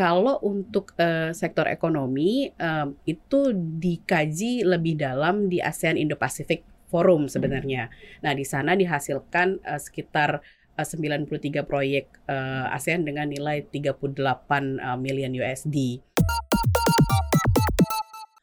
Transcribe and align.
Kalau 0.00 0.40
untuk 0.40 0.96
uh, 0.96 1.28
sektor 1.36 1.68
ekonomi 1.68 2.48
um, 2.56 2.96
itu 3.04 3.52
dikaji 3.52 4.64
lebih 4.64 4.96
dalam 4.96 5.52
di 5.52 5.60
ASEAN 5.60 6.00
Indo-Pacific 6.00 6.64
Forum 6.88 7.28
sebenarnya. 7.28 7.92
Nah, 8.24 8.32
di 8.32 8.48
sana 8.48 8.72
dihasilkan 8.72 9.60
uh, 9.60 9.76
sekitar 9.76 10.40
uh, 10.80 10.86
93 10.88 11.28
proyek 11.68 12.08
uh, 12.32 12.72
ASEAN 12.72 13.04
dengan 13.04 13.28
nilai 13.28 13.60
38 13.68 14.16
uh, 14.80 14.96
million 14.96 15.36
USD. 15.36 16.00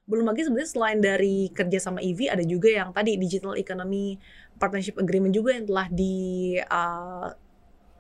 Belum 0.06 0.30
lagi 0.30 0.46
sebenarnya 0.46 0.70
selain 0.70 1.02
dari 1.02 1.50
kerja 1.58 1.82
sama 1.82 2.06
EV 2.06 2.38
ada 2.38 2.46
juga 2.46 2.70
yang 2.70 2.94
tadi 2.94 3.18
Digital 3.18 3.58
Economy 3.58 4.22
Partnership 4.62 5.02
Agreement 5.02 5.34
juga 5.34 5.58
yang 5.58 5.66
telah 5.66 5.90
di 5.90 6.54
uh, 6.62 7.34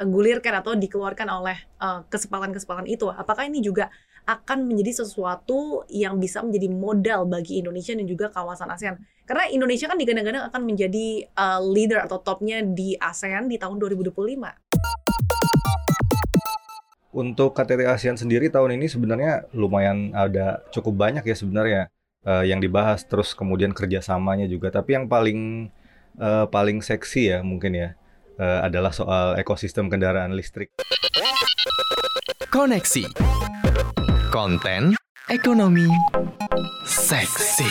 gulirkan 0.06 0.62
atau 0.62 0.78
dikeluarkan 0.78 1.28
oleh 1.30 1.58
uh, 1.82 2.06
kesepakatan-kesepakatan 2.10 2.86
itu. 2.86 3.10
Apakah 3.10 3.50
ini 3.50 3.66
juga 3.66 3.90
akan 4.28 4.68
menjadi 4.68 5.02
sesuatu 5.02 5.88
yang 5.88 6.20
bisa 6.20 6.44
menjadi 6.44 6.68
modal 6.70 7.26
bagi 7.26 7.64
Indonesia 7.64 7.96
dan 7.96 8.06
juga 8.06 8.30
kawasan 8.30 8.70
ASEAN? 8.70 9.00
Karena 9.26 9.50
Indonesia 9.50 9.88
kan 9.90 9.98
digadang-gadang 10.00 10.52
akan 10.52 10.62
menjadi 10.64 11.26
uh, 11.34 11.60
leader 11.64 12.04
atau 12.06 12.22
topnya 12.22 12.62
di 12.62 12.94
ASEAN 13.00 13.50
di 13.50 13.58
tahun 13.58 13.80
2025. 13.80 14.14
Untuk 17.18 17.58
KTT 17.58 17.82
ASEAN 17.90 18.16
sendiri 18.20 18.54
tahun 18.54 18.78
ini 18.78 18.86
sebenarnya 18.86 19.50
lumayan 19.58 20.14
ada 20.14 20.62
cukup 20.70 20.94
banyak 20.94 21.26
ya 21.26 21.36
sebenarnya 21.36 21.82
uh, 22.28 22.46
yang 22.46 22.62
dibahas 22.62 23.08
terus 23.08 23.34
kemudian 23.34 23.74
kerjasamanya 23.74 24.46
juga. 24.46 24.70
Tapi 24.70 24.94
yang 25.00 25.10
paling 25.10 25.72
uh, 26.22 26.46
paling 26.52 26.84
seksi 26.84 27.34
ya 27.34 27.40
mungkin 27.42 27.74
ya 27.74 27.90
uh, 28.38 28.66
adalah 28.66 28.94
soal 28.94 29.36
ekosistem 29.38 29.90
kendaraan 29.90 30.34
listrik. 30.34 30.74
Koneksi 32.48 33.06
konten 34.34 34.96
ekonomi 35.30 35.90
seksi. 36.86 37.68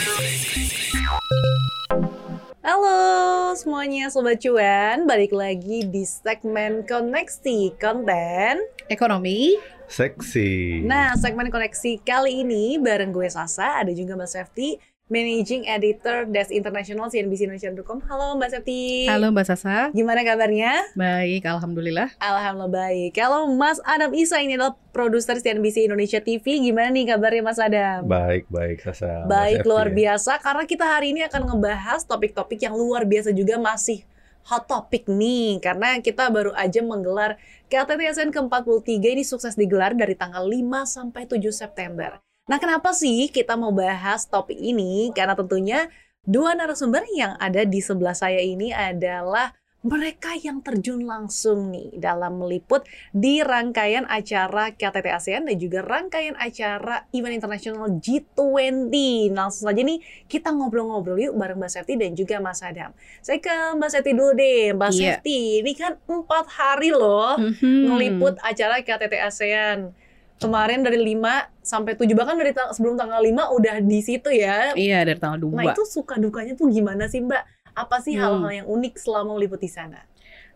Halo 2.66 3.54
semuanya 3.54 4.10
Sobat 4.10 4.42
Cuan, 4.42 5.06
balik 5.06 5.30
lagi 5.30 5.86
di 5.86 6.02
segmen 6.02 6.82
Koneksi 6.82 7.78
Konten 7.78 8.58
Ekonomi 8.90 9.54
Seksi. 9.86 10.82
Nah, 10.82 11.14
segmen 11.14 11.46
koneksi 11.46 12.02
kali 12.02 12.42
ini 12.42 12.74
bareng 12.74 13.14
gue 13.14 13.30
Sasa, 13.30 13.86
ada 13.86 13.94
juga 13.94 14.18
Mbak 14.18 14.30
Safety 14.30 14.74
Managing 15.06 15.70
Editor 15.70 16.26
Desk 16.26 16.50
International 16.50 17.06
CNBC 17.06 17.46
Indonesia.com. 17.46 18.02
Halo 18.10 18.34
Mbak 18.34 18.50
Septi. 18.58 19.06
Halo 19.06 19.30
Mbak 19.30 19.46
Sasa. 19.46 19.94
Gimana 19.94 20.26
kabarnya? 20.26 20.82
Baik, 20.98 21.46
Alhamdulillah. 21.46 22.10
Alhamdulillah 22.18 22.74
baik. 22.74 23.14
Kalau 23.14 23.46
Mas 23.54 23.78
Adam 23.86 24.10
Isa 24.18 24.42
ini 24.42 24.58
adalah 24.58 24.74
produser 24.90 25.38
CNBC 25.38 25.86
Indonesia 25.86 26.18
TV, 26.18 26.58
gimana 26.58 26.90
nih 26.90 27.14
kabarnya 27.14 27.42
Mas 27.46 27.62
Adam? 27.62 28.02
Baik, 28.02 28.50
baik 28.50 28.82
Sasa. 28.82 29.22
Baik, 29.30 29.62
luar 29.62 29.94
biasa. 29.94 30.42
Karena 30.42 30.66
kita 30.66 30.82
hari 30.82 31.14
ini 31.14 31.22
akan 31.22 31.54
ngebahas 31.54 32.02
topik-topik 32.02 32.58
yang 32.66 32.74
luar 32.74 33.06
biasa 33.06 33.30
juga 33.30 33.62
masih 33.62 34.02
hot 34.42 34.66
topic 34.66 35.06
nih. 35.06 35.62
Karena 35.62 36.02
kita 36.02 36.26
baru 36.34 36.50
aja 36.58 36.82
menggelar 36.82 37.38
KTT 37.70 38.10
ASEAN 38.10 38.34
ke-43 38.34 38.90
ini 38.90 39.22
sukses 39.22 39.54
digelar 39.54 39.94
dari 39.94 40.18
tanggal 40.18 40.42
5 40.42 40.66
sampai 40.82 41.30
7 41.30 41.54
September. 41.54 42.25
Nah, 42.46 42.62
kenapa 42.62 42.94
sih 42.94 43.26
kita 43.34 43.58
mau 43.58 43.74
bahas 43.74 44.30
topik 44.30 44.54
ini? 44.54 45.10
Karena 45.10 45.34
tentunya 45.34 45.90
dua 46.22 46.54
narasumber 46.54 47.02
yang 47.10 47.34
ada 47.42 47.66
di 47.66 47.82
sebelah 47.82 48.14
saya 48.14 48.38
ini 48.38 48.70
adalah 48.70 49.50
mereka 49.86 50.34
yang 50.34 50.62
terjun 50.66 51.06
langsung 51.06 51.70
nih 51.70 51.94
dalam 51.98 52.42
meliput 52.42 52.82
di 53.14 53.38
rangkaian 53.38 54.02
acara 54.10 54.74
KTT 54.74 55.06
ASEAN 55.14 55.42
dan 55.46 55.56
juga 55.62 55.78
rangkaian 55.82 56.34
acara 56.38 57.06
event 57.14 57.34
internasional 57.38 57.86
G20. 58.02 58.94
Langsung 59.30 59.70
saja 59.70 59.82
nih 59.86 60.02
kita 60.26 60.50
ngobrol-ngobrol 60.50 61.18
yuk 61.18 61.34
bareng 61.38 61.58
Mbak 61.58 61.70
Sefti 61.70 61.94
dan 61.94 62.18
juga 62.18 62.42
Mas 62.42 62.62
Adam. 62.66 62.90
Saya 63.22 63.38
ke 63.38 63.78
Mbak 63.78 63.90
Sefti 63.90 64.10
dulu 64.14 64.34
deh. 64.34 64.74
Mbak 64.74 64.90
yeah. 64.94 65.18
Sefti, 65.18 65.38
ini 65.62 65.72
kan 65.74 65.98
empat 66.06 66.46
hari 66.50 66.90
loh 66.90 67.38
mm 67.38 67.52
-hmm. 67.58 67.82
ngeliput 67.90 68.34
acara 68.42 68.82
KTT 68.82 69.14
ASEAN 69.22 70.05
kemarin 70.36 70.84
dari 70.84 71.00
5 71.00 71.64
sampai 71.64 71.92
7 71.96 72.12
bahkan 72.12 72.36
dari 72.36 72.52
sebelum 72.52 72.94
tanggal 73.00 73.20
5 73.20 73.56
udah 73.56 73.76
di 73.80 74.00
situ 74.04 74.28
ya. 74.32 74.76
Iya, 74.76 75.04
dari 75.08 75.18
tanggal 75.18 75.40
2. 75.48 75.56
Nah, 75.56 75.64
itu 75.72 75.84
suka 75.88 76.20
dukanya 76.20 76.52
tuh 76.52 76.68
gimana 76.68 77.08
sih, 77.08 77.24
Mbak? 77.24 77.42
Apa 77.76 78.00
sih 78.00 78.16
hmm. 78.16 78.22
hal-hal 78.22 78.50
hmm. 78.52 78.58
yang 78.64 78.66
unik 78.68 78.94
selama 79.00 79.36
meliput 79.36 79.60
di 79.60 79.70
sana? 79.72 80.04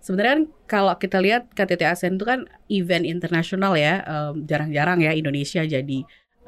Sebenarnya 0.01 0.33
kan 0.33 0.43
kalau 0.65 0.95
kita 0.97 1.21
lihat 1.21 1.53
KTT 1.53 1.83
ASEAN 1.85 2.17
itu 2.17 2.25
kan 2.25 2.49
event 2.73 3.05
internasional 3.05 3.77
ya, 3.77 4.01
jarang-jarang 4.49 5.01
um, 5.01 5.05
ya 5.05 5.13
Indonesia 5.13 5.61
jadi 5.61 5.99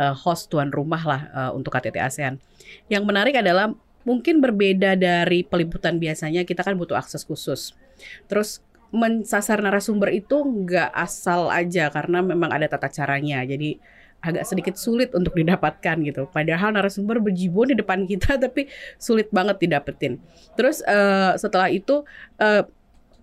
uh, 0.00 0.16
host 0.16 0.48
tuan 0.48 0.72
rumah 0.72 1.04
lah 1.04 1.20
uh, 1.36 1.50
untuk 1.52 1.76
KTT 1.76 2.00
ASEAN. 2.00 2.40
Yang 2.88 3.04
menarik 3.04 3.36
adalah 3.36 3.76
mungkin 4.08 4.40
berbeda 4.40 4.96
dari 4.96 5.44
peliputan 5.44 6.00
biasanya 6.00 6.48
kita 6.48 6.64
kan 6.64 6.80
butuh 6.80 6.96
akses 6.96 7.28
khusus. 7.28 7.76
Terus 8.26 8.64
mensasar 8.92 9.64
narasumber 9.64 10.12
itu 10.12 10.36
nggak 10.44 10.92
asal 10.92 11.48
aja 11.48 11.88
karena 11.88 12.20
memang 12.20 12.52
ada 12.52 12.68
tata 12.68 12.92
caranya. 12.92 13.40
Jadi 13.42 13.80
agak 14.22 14.46
sedikit 14.46 14.74
sulit 14.78 15.10
untuk 15.16 15.34
didapatkan 15.34 15.96
gitu. 16.06 16.30
Padahal 16.30 16.70
narasumber 16.70 17.18
berjibun 17.18 17.74
di 17.74 17.76
depan 17.76 18.06
kita 18.06 18.38
tapi 18.44 18.70
sulit 19.00 19.32
banget 19.34 19.58
didapetin. 19.58 20.22
Terus 20.54 20.84
uh, 20.86 21.34
setelah 21.34 21.72
itu 21.72 22.06
uh, 22.38 22.62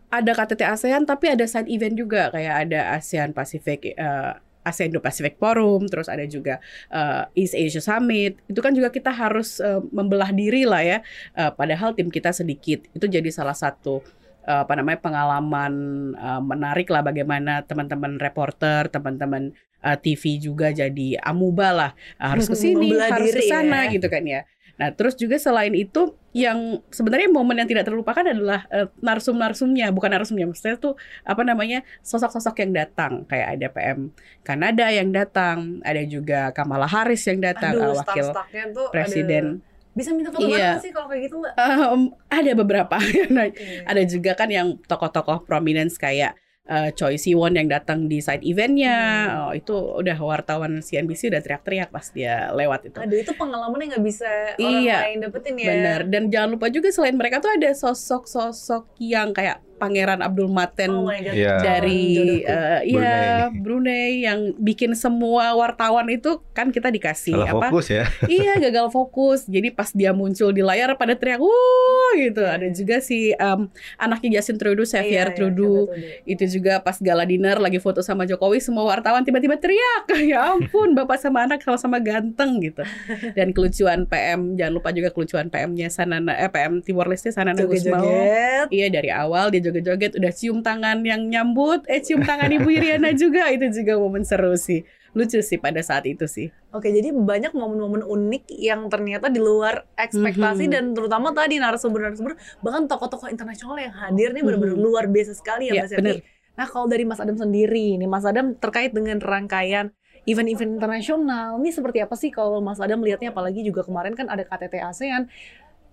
ada 0.09 0.31
KTT 0.33 0.65
ASEAN 0.65 1.05
tapi 1.05 1.31
ada 1.31 1.45
side 1.45 1.69
event 1.69 1.95
juga 1.95 2.33
kayak 2.33 2.67
ada 2.67 2.97
ASEAN 2.97 3.31
Pacific 3.31 3.93
uh, 3.95 4.41
ASEAN 4.65 4.91
Indo 4.91 5.01
Pacific 5.01 5.39
Forum, 5.39 5.87
terus 5.87 6.11
ada 6.11 6.21
juga 6.27 6.59
uh, 6.91 7.25
East 7.33 7.55
Asia 7.55 7.81
Summit. 7.81 8.37
Itu 8.45 8.59
kan 8.59 8.75
juga 8.75 8.91
kita 8.91 9.09
harus 9.09 9.57
uh, 9.63 9.81
membelah 9.89 10.29
diri 10.35 10.67
lah 10.67 10.83
ya. 10.83 10.97
Uh, 11.33 11.49
padahal 11.49 11.95
tim 11.95 12.11
kita 12.11 12.29
sedikit. 12.35 12.83
Itu 12.91 13.07
jadi 13.09 13.27
salah 13.31 13.55
satu 13.55 14.03
apa 14.49 14.73
namanya 14.73 14.99
pengalaman 15.05 15.73
uh, 16.17 16.41
menarik 16.41 16.89
lah 16.89 17.05
bagaimana 17.05 17.61
teman-teman 17.65 18.17
reporter, 18.17 18.89
teman-teman 18.89 19.53
uh, 19.85 19.97
TV 19.97 20.41
juga 20.41 20.73
jadi 20.73 21.21
amuba 21.21 21.69
lah 21.69 21.91
uh, 22.17 22.33
harus 22.33 22.49
ke 22.53 22.57
sini, 22.57 22.97
harus 22.97 23.29
ke 23.29 23.45
sana 23.45 23.85
ya. 23.85 23.93
gitu 23.93 24.09
kan 24.09 24.25
ya. 24.25 24.41
Nah, 24.79 24.95
terus 24.95 25.19
juga 25.19 25.35
selain 25.35 25.75
itu 25.75 26.15
yang 26.31 26.79
sebenarnya 26.87 27.27
momen 27.27 27.59
yang 27.59 27.67
tidak 27.67 27.83
terlupakan 27.83 28.23
adalah 28.23 28.63
uh, 28.71 28.87
narsum-narsumnya, 29.03 29.91
bukan 29.91 30.07
narsumnya, 30.15 30.47
maksudnya 30.47 30.79
tuh 30.79 30.95
apa 31.27 31.43
namanya 31.43 31.83
sosok-sosok 31.99 32.63
yang 32.63 32.71
datang, 32.71 33.27
kayak 33.27 33.59
ada 33.59 33.67
PM 33.75 34.15
Kanada 34.39 34.87
yang 34.87 35.11
datang, 35.11 35.83
ada 35.83 35.99
juga 36.07 36.55
Kamala 36.55 36.87
Harris 36.87 37.27
yang 37.27 37.43
datang, 37.43 37.75
Aduh, 37.75 37.91
uh, 37.91 37.95
wakil 37.99 38.31
tuh 38.71 38.87
presiden. 38.87 39.59
Ada 39.59 39.68
bisa 39.99 40.15
minta 40.15 40.31
foto 40.31 40.47
iya. 40.47 40.79
sih 40.79 40.95
kalau 40.95 41.11
kayak 41.11 41.27
gitu 41.27 41.43
mbak? 41.43 41.53
Um, 41.59 42.15
ada 42.31 42.51
beberapa. 42.55 42.95
nah, 43.35 43.51
okay. 43.51 43.83
Ada 43.83 44.07
juga 44.07 44.31
kan 44.39 44.47
yang 44.47 44.79
tokoh-tokoh 44.87 45.43
prominence 45.43 45.99
kayak 45.99 46.39
uh, 46.69 46.89
Choi 46.95 47.17
Siwon 47.19 47.57
yang 47.57 47.67
datang 47.67 48.05
di 48.05 48.21
side 48.23 48.45
eventnya, 48.45 48.95
hmm. 48.95 49.39
oh, 49.43 49.51
itu 49.57 49.75
udah 49.75 50.17
wartawan 50.21 50.79
CNBC 50.79 51.33
udah 51.33 51.41
teriak-teriak 51.41 51.89
pas 51.89 52.05
dia 52.13 52.53
lewat 52.53 52.93
itu. 52.93 52.97
Aduh 53.01 53.17
itu 53.19 53.33
pengalaman 53.35 53.77
yang 53.83 53.89
nggak 53.97 54.05
bisa 54.05 54.29
orang 54.55 54.81
iya, 54.85 54.97
lain 55.09 55.19
dapetin 55.25 55.55
ya. 55.57 55.67
Benar. 55.73 55.99
Dan 56.07 56.23
jangan 56.29 56.49
lupa 56.55 56.67
juga 56.69 56.87
selain 56.93 57.17
mereka 57.17 57.41
tuh 57.41 57.51
ada 57.51 57.69
sosok-sosok 57.73 58.95
yang 59.01 59.33
kayak 59.33 59.59
Pangeran 59.79 60.19
Abdul 60.19 60.51
Maten 60.51 60.91
oh 60.91 61.07
yeah. 61.09 61.63
dari 61.63 62.43
uh, 62.43 62.83
ya 62.83 63.47
Brunei 63.49 64.27
yang 64.27 64.53
bikin 64.59 64.91
semua 64.93 65.55
wartawan 65.55 66.11
itu 66.11 66.43
kan 66.51 66.69
kita 66.69 66.91
dikasih 66.91 67.39
Salah 67.39 67.49
apa? 67.55 67.67
fokus 67.71 67.87
ya. 67.87 68.05
iya, 68.27 68.59
gagal 68.59 68.91
fokus. 68.91 69.47
Jadi 69.47 69.71
pas 69.71 69.89
dia 69.95 70.11
muncul 70.11 70.51
di 70.51 70.59
layar 70.59 70.91
pada 70.99 71.15
teriak 71.15 71.39
wuh 71.39 72.11
gitu. 72.19 72.43
Ada 72.43 72.67
juga 72.75 72.99
si 72.99 73.31
um, 73.39 73.71
anaknya 73.95 74.39
Justin 74.39 74.59
Trudeau, 74.59 74.83
Xavier 74.83 75.31
yeah, 75.31 75.35
Trudeau. 75.35 75.87
Yeah, 75.95 76.35
itu 76.35 76.59
juga 76.59 76.83
pas 76.83 76.99
gala 76.99 77.23
dinner 77.23 77.57
lagi 77.57 77.79
foto 77.79 78.03
sama 78.03 78.27
Jokowi 78.27 78.59
semua 78.59 78.83
wartawan 78.83 79.23
tiba-tiba 79.23 79.55
teriak. 79.55 80.11
ya 80.31 80.51
ampun, 80.51 80.91
bapak 80.93 81.21
sama 81.21 81.47
anak 81.47 81.63
sama-sama 81.63 82.03
ganteng 82.03 82.59
gitu. 82.59 82.83
Dan 83.37 83.55
kelucuan 83.55 84.03
PM, 84.09 84.59
jangan 84.59 84.73
lupa 84.75 84.89
juga 84.91 85.09
kelucuan 85.15 85.47
PM-nya 85.47 85.87
Sanana 85.87 86.35
eh 86.35 86.51
PM 86.51 86.83
Timor 86.83 87.07
Leste 87.07 87.31
Sanana 87.31 87.63
Gusmao. 87.63 88.67
Iya, 88.67 88.87
dari 88.91 89.09
awal 89.13 89.53
dia 89.53 89.63
joget-joget 89.69 90.17
udah 90.17 90.31
cium 90.33 90.65
tangan 90.65 91.05
yang 91.05 91.29
nyambut 91.29 91.85
eh 91.85 92.01
cium 92.01 92.25
tangan 92.25 92.49
Ibu 92.49 92.67
Iriana 92.73 93.13
juga 93.21 93.53
itu 93.53 93.69
juga 93.69 94.01
momen 94.01 94.25
seru 94.25 94.57
sih 94.57 94.81
lucu 95.17 95.41
sih 95.41 95.57
pada 95.57 95.81
saat 95.81 96.05
itu 96.05 96.29
sih. 96.29 96.53
Oke, 96.69 96.93
jadi 96.93 97.09
banyak 97.09 97.57
momen-momen 97.57 98.05
unik 98.05 98.45
yang 98.61 98.85
ternyata 98.93 99.25
di 99.33 99.41
luar 99.41 99.89
ekspektasi 99.97 100.65
mm 100.65 100.69
-hmm. 100.69 100.75
dan 100.77 100.83
terutama 100.93 101.33
tadi 101.33 101.57
narasumber-narasumber 101.57 102.37
bahkan 102.61 102.85
tokoh-tokoh 102.85 103.29
internasional 103.33 103.77
yang 103.81 103.93
hadir 103.93 104.29
nih 104.37 104.45
benar-benar 104.45 104.77
mm 104.77 104.81
-hmm. 104.81 104.89
luar 104.93 105.05
biasa 105.09 105.33
sekali 105.33 105.73
ya, 105.73 105.81
ya 105.81 105.89
Mas 105.89 105.93
Yati. 105.97 106.21
Nah, 106.59 106.67
kalau 106.67 106.91
dari 106.91 107.07
Mas 107.07 107.23
Adam 107.23 107.39
sendiri 107.39 107.95
nih, 107.95 108.09
Mas 108.09 108.27
Adam 108.27 108.51
terkait 108.51 108.91
dengan 108.91 109.17
rangkaian 109.23 109.95
event-event 110.27 110.75
internasional, 110.77 111.57
ini 111.57 111.71
seperti 111.71 112.03
apa 112.03 112.13
sih 112.19 112.29
kalau 112.29 112.59
Mas 112.59 112.77
Adam 112.77 112.99
melihatnya 112.99 113.31
apalagi 113.31 113.63
juga 113.63 113.87
kemarin 113.87 114.13
kan 114.13 114.27
ada 114.27 114.43
KTT 114.43 114.83
ASEAN 114.83 115.31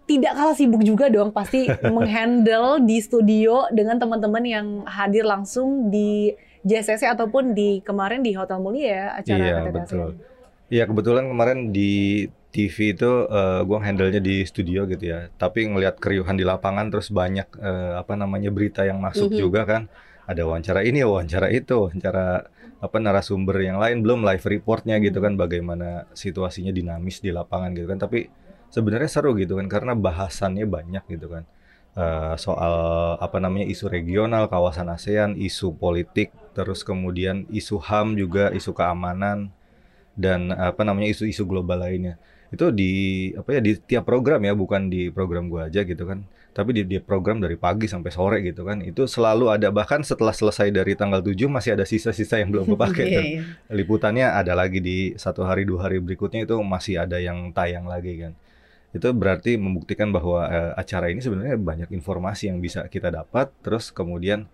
tidak 0.07 0.33
kalah 0.33 0.55
sibuk 0.55 0.81
juga 0.81 1.11
dong 1.11 1.31
pasti 1.31 1.67
menghandle 1.95 2.79
di 2.81 2.99
studio 2.99 3.67
dengan 3.69 3.99
teman-teman 3.99 4.43
yang 4.43 4.67
hadir 4.87 5.23
langsung 5.23 5.91
di 5.91 6.31
JCC 6.63 7.07
ataupun 7.09 7.53
di 7.53 7.79
kemarin 7.81 8.23
di 8.23 8.33
Hotel 8.33 8.59
Mulia 8.59 8.87
ya 8.87 9.07
acara 9.15 9.39
Iya, 9.39 9.57
KTT 9.61 9.75
betul. 9.77 10.09
Iya 10.67 10.85
kebetulan 10.85 11.25
kemarin 11.27 11.59
di 11.71 12.27
TV 12.51 12.91
itu 12.91 13.11
eh, 13.25 13.61
gua 13.63 13.79
handle-nya 13.81 14.19
di 14.19 14.43
studio 14.43 14.83
gitu 14.85 15.05
ya. 15.05 15.31
Tapi 15.33 15.69
ngelihat 15.69 15.99
keriuhan 15.99 16.35
di 16.35 16.43
lapangan 16.43 16.91
terus 16.91 17.11
banyak 17.11 17.47
eh, 17.55 17.95
apa 17.95 18.15
namanya 18.15 18.51
berita 18.51 18.83
yang 18.83 18.99
masuk 18.99 19.31
Mhm. 19.31 19.39
juga 19.39 19.63
kan. 19.63 19.83
Ada 20.27 20.43
wawancara 20.43 20.83
ini, 20.83 21.07
wawancara 21.07 21.55
itu, 21.55 21.87
wawancara 21.87 22.51
apa 22.77 22.97
narasumber 22.99 23.63
yang 23.63 23.79
lain 23.79 24.03
belum 24.03 24.27
live 24.27 24.43
reportnya 24.43 24.99
gitu 24.99 25.23
kan 25.23 25.39
bagaimana 25.39 26.11
situasinya 26.13 26.75
dinamis 26.75 27.23
di 27.23 27.31
lapangan 27.31 27.71
gitu 27.73 27.87
kan. 27.87 28.03
Tapi 28.03 28.27
sebenarnya 28.73 29.11
seru 29.11 29.35
gitu 29.39 29.59
kan 29.59 29.67
karena 29.67 29.93
bahasannya 29.93 30.67
banyak 30.67 31.05
gitu 31.11 31.31
kan. 31.33 31.45
Eh, 31.97 32.35
soal 32.37 32.75
apa 33.17 33.41
namanya 33.41 33.65
isu 33.73 33.89
regional 33.89 34.53
kawasan 34.53 34.93
ASEAN, 34.93 35.33
isu 35.41 35.73
politik, 35.81 36.29
terus 36.53 36.85
kemudian 36.85 37.49
isu 37.49 37.81
HAM 37.81 38.21
juga, 38.21 38.53
isu 38.53 38.77
keamanan 38.77 39.49
dan 40.17 40.53
apa 40.53 40.81
namanya 40.83 41.13
isu-isu 41.13 41.45
global 41.45 41.85
lainnya 41.85 42.17
itu 42.51 42.73
di 42.73 42.93
apa 43.37 43.59
ya 43.59 43.61
di 43.61 43.77
tiap 43.77 44.09
program 44.09 44.41
ya 44.41 44.57
bukan 44.57 44.89
di 44.89 45.11
program 45.13 45.51
gua 45.51 45.69
aja 45.69 45.83
gitu 45.83 46.07
kan 46.09 46.25
tapi 46.57 46.73
di, 46.73 46.83
di 46.89 46.97
program 47.05 47.37
dari 47.37 47.61
pagi 47.61 47.85
sampai 47.85 48.09
sore 48.09 48.39
gitu 48.41 48.65
kan 48.65 48.81
itu 48.81 49.05
selalu 49.05 49.53
ada 49.53 49.69
bahkan 49.69 50.01
setelah 50.01 50.33
selesai 50.33 50.73
dari 50.73 50.97
tanggal 50.97 51.21
7 51.21 51.37
masih 51.53 51.77
ada 51.77 51.85
sisa-sisa 51.85 52.41
yang 52.41 52.49
belum 52.49 52.73
kepake 52.73 53.03
tuh. 53.13 53.25
iya. 53.29 53.43
liputannya 53.69 54.25
ada 54.25 54.57
lagi 54.57 54.81
di 54.81 55.13
satu 55.21 55.45
hari 55.45 55.69
dua 55.69 55.85
hari 55.91 56.01
berikutnya 56.01 56.49
itu 56.49 56.57
masih 56.65 57.05
ada 57.05 57.21
yang 57.21 57.53
tayang 57.53 57.85
lagi 57.85 58.25
kan 58.25 58.33
itu 58.95 59.09
berarti 59.13 59.59
membuktikan 59.59 60.15
bahwa 60.15 60.47
eh, 60.47 60.73
acara 60.79 61.11
ini 61.11 61.21
sebenarnya 61.21 61.59
banyak 61.59 61.89
informasi 61.91 62.53
yang 62.53 62.59
bisa 62.63 62.87
kita 62.87 63.11
dapat 63.11 63.51
terus 63.65 63.91
kemudian 63.91 64.47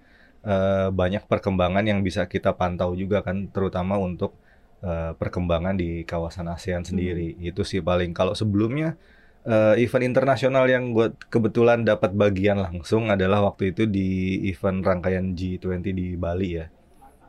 eh, 0.47 0.89
banyak 0.91 1.27
perkembangan 1.31 1.85
yang 1.87 2.01
bisa 2.03 2.27
kita 2.27 2.55
pantau 2.55 2.95
juga 2.99 3.23
kan 3.23 3.49
terutama 3.51 3.99
untuk 3.99 4.35
eh, 4.83 5.13
perkembangan 5.17 5.75
di 5.79 6.03
kawasan 6.03 6.51
ASEAN 6.51 6.83
sendiri. 6.87 7.39
Itu 7.39 7.63
sih 7.63 7.81
paling. 7.83 8.11
Kalau 8.15 8.35
sebelumnya 8.35 8.99
eh, 9.47 9.75
event 9.83 10.05
internasional 10.07 10.67
yang 10.71 10.91
gue 10.95 11.15
kebetulan 11.31 11.87
dapat 11.87 12.15
bagian 12.15 12.59
langsung 12.63 13.11
adalah 13.11 13.43
waktu 13.47 13.75
itu 13.75 13.87
di 13.87 14.43
event 14.51 14.83
rangkaian 14.83 15.35
G20 15.35 15.87
di 15.95 16.07
Bali 16.19 16.59
ya. 16.59 16.67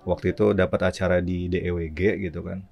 Waktu 0.03 0.35
itu 0.35 0.51
dapat 0.51 0.79
acara 0.91 1.17
di 1.23 1.47
DEWG 1.47 2.19
gitu 2.29 2.43
kan. 2.43 2.65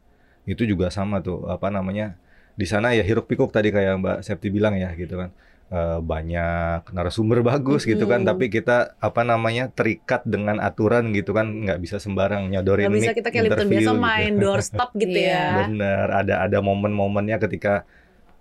Itu 0.44 0.66
juga 0.68 0.90
sama 0.92 1.22
tuh 1.24 1.48
apa 1.48 1.70
namanya 1.72 2.18
di 2.56 2.66
sana 2.66 2.92
ya 2.92 3.04
hiruk 3.04 3.26
pikuk 3.28 3.50
tadi 3.50 3.70
kayak 3.70 4.00
Mbak 4.00 4.18
Septi 4.22 4.48
bilang 4.50 4.76
ya 4.76 4.92
gitu 4.94 5.16
kan 5.18 5.32
Eh, 5.72 6.00
banyak 6.04 6.92
narasumber 6.92 7.40
bagus 7.48 7.88
gitu 7.88 8.04
kan 8.04 8.28
tapi 8.28 8.52
kita 8.52 8.92
apa 9.00 9.24
namanya 9.24 9.72
terikat 9.72 10.20
dengan 10.28 10.60
aturan 10.60 11.16
gitu 11.16 11.32
kan 11.32 11.48
nggak 11.48 11.80
bisa 11.80 11.96
sembarang 11.96 12.52
nyodorin 12.52 12.92
Nggak 12.92 13.00
bisa 13.00 13.14
kita 13.16 13.30
kayak 13.32 13.46
interview 13.56 13.80
biasa 13.80 13.92
gitu. 13.96 14.04
main 14.04 14.32
doorstop 14.36 14.90
gitu 15.00 15.16
Iya. 15.16 15.32
ya. 15.32 15.48
Bener, 15.64 16.08
ada 16.12 16.36
ada 16.44 16.58
momen-momennya 16.60 17.40
ketika 17.40 17.88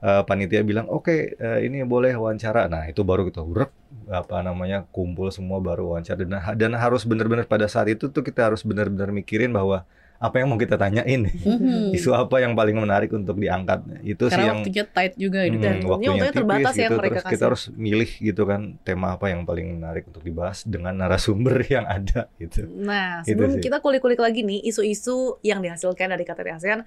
eh, 0.03 0.23
panitia 0.27 0.67
bilang 0.67 0.91
oke 0.91 1.39
eh, 1.39 1.59
ini 1.63 1.87
boleh 1.87 2.19
wawancara. 2.19 2.67
Nah 2.67 2.91
itu 2.91 3.07
baru 3.07 3.23
kita 3.23 3.47
urep 3.47 3.71
apa 4.11 4.43
namanya 4.43 4.83
kumpul 4.91 5.31
semua 5.31 5.63
baru 5.63 5.87
wawancara 5.95 6.27
dan 6.27 6.43
dan 6.59 6.75
harus 6.75 7.07
benar-benar 7.07 7.47
pada 7.47 7.71
saat 7.71 7.95
itu 7.95 8.11
tuh 8.11 8.27
kita 8.27 8.51
harus 8.51 8.67
benar-benar 8.67 9.15
mikirin 9.15 9.55
bahwa 9.55 9.87
apa 10.21 10.37
yang 10.37 10.53
mau 10.53 10.55
kita 10.55 10.77
tanyain, 10.77 11.33
Mhm. 11.33 11.97
isu 11.97 12.13
apa 12.13 12.39
yang 12.39 12.53
paling 12.53 12.77
menarik 12.77 13.09
untuk 13.09 13.35
diangkat. 13.35 14.05
Itu 14.05 14.29
sih 14.29 14.37
Karena 14.37 14.47
yang 14.47 14.59
waktunya 14.61 14.85
tight 14.87 15.15
juga 15.17 15.41
ini. 15.43 15.57
Hmm, 15.57 15.81
waktunya 15.89 16.11
waktunya 16.13 16.31
terbatas 16.31 16.61
tipis 16.69 16.77
ya 16.77 16.85
gitu, 16.85 16.95
mereka 16.95 17.09
terus 17.11 17.25
kasih. 17.25 17.33
kita 17.33 17.45
harus 17.49 17.63
milih 17.73 18.11
gitu 18.21 18.43
kan 18.45 18.61
tema 18.81 19.07
apa 19.11 19.27
yang 19.27 19.41
paling 19.43 19.67
menarik 19.75 20.05
untuk 20.07 20.21
dibahas 20.21 20.61
dengan 20.63 20.93
narasumber 20.95 21.57
yang 21.75 21.89
ada 21.89 22.29
gitu. 22.37 22.69
Nah, 22.69 23.25
sebelum 23.25 23.57
sih. 23.57 23.65
kita 23.65 23.81
kulik-kulik 23.81 24.21
lagi 24.21 24.45
nih 24.45 24.61
isu-isu 24.63 25.41
yang 25.41 25.59
dihasilkan 25.59 26.13
dari 26.13 26.23
KTT 26.23 26.49
ASEAN, 26.53 26.81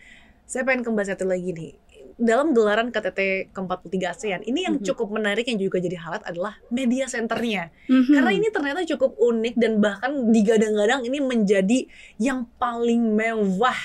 saya 0.46 0.62
pengen 0.62 0.86
ke 0.86 0.90
Mbak 0.90 1.06
Seti 1.08 1.26
lagi 1.26 1.50
nih. 1.52 1.72
Dalam 2.14 2.54
gelaran 2.54 2.94
KTT 2.94 3.50
ke-43 3.52 3.96
ASEAN, 4.14 4.42
ini 4.46 4.70
yang 4.70 4.78
Mhm. 4.78 4.86
cukup 4.86 5.10
menarik 5.10 5.50
yang 5.50 5.58
juga 5.58 5.82
jadi 5.82 5.98
highlight 5.98 6.26
adalah 6.30 6.62
media 6.70 7.10
centernya. 7.10 7.74
Mhm. 7.90 8.14
Karena 8.14 8.32
ini 8.32 8.48
ternyata 8.54 8.82
cukup 8.96 9.18
unik 9.18 9.56
dan 9.58 9.82
bahkan 9.82 10.30
digadang-gadang 10.30 11.04
ini 11.10 11.18
menjadi 11.20 11.90
yang 12.22 12.46
paling 12.62 13.18
mewah 13.18 13.78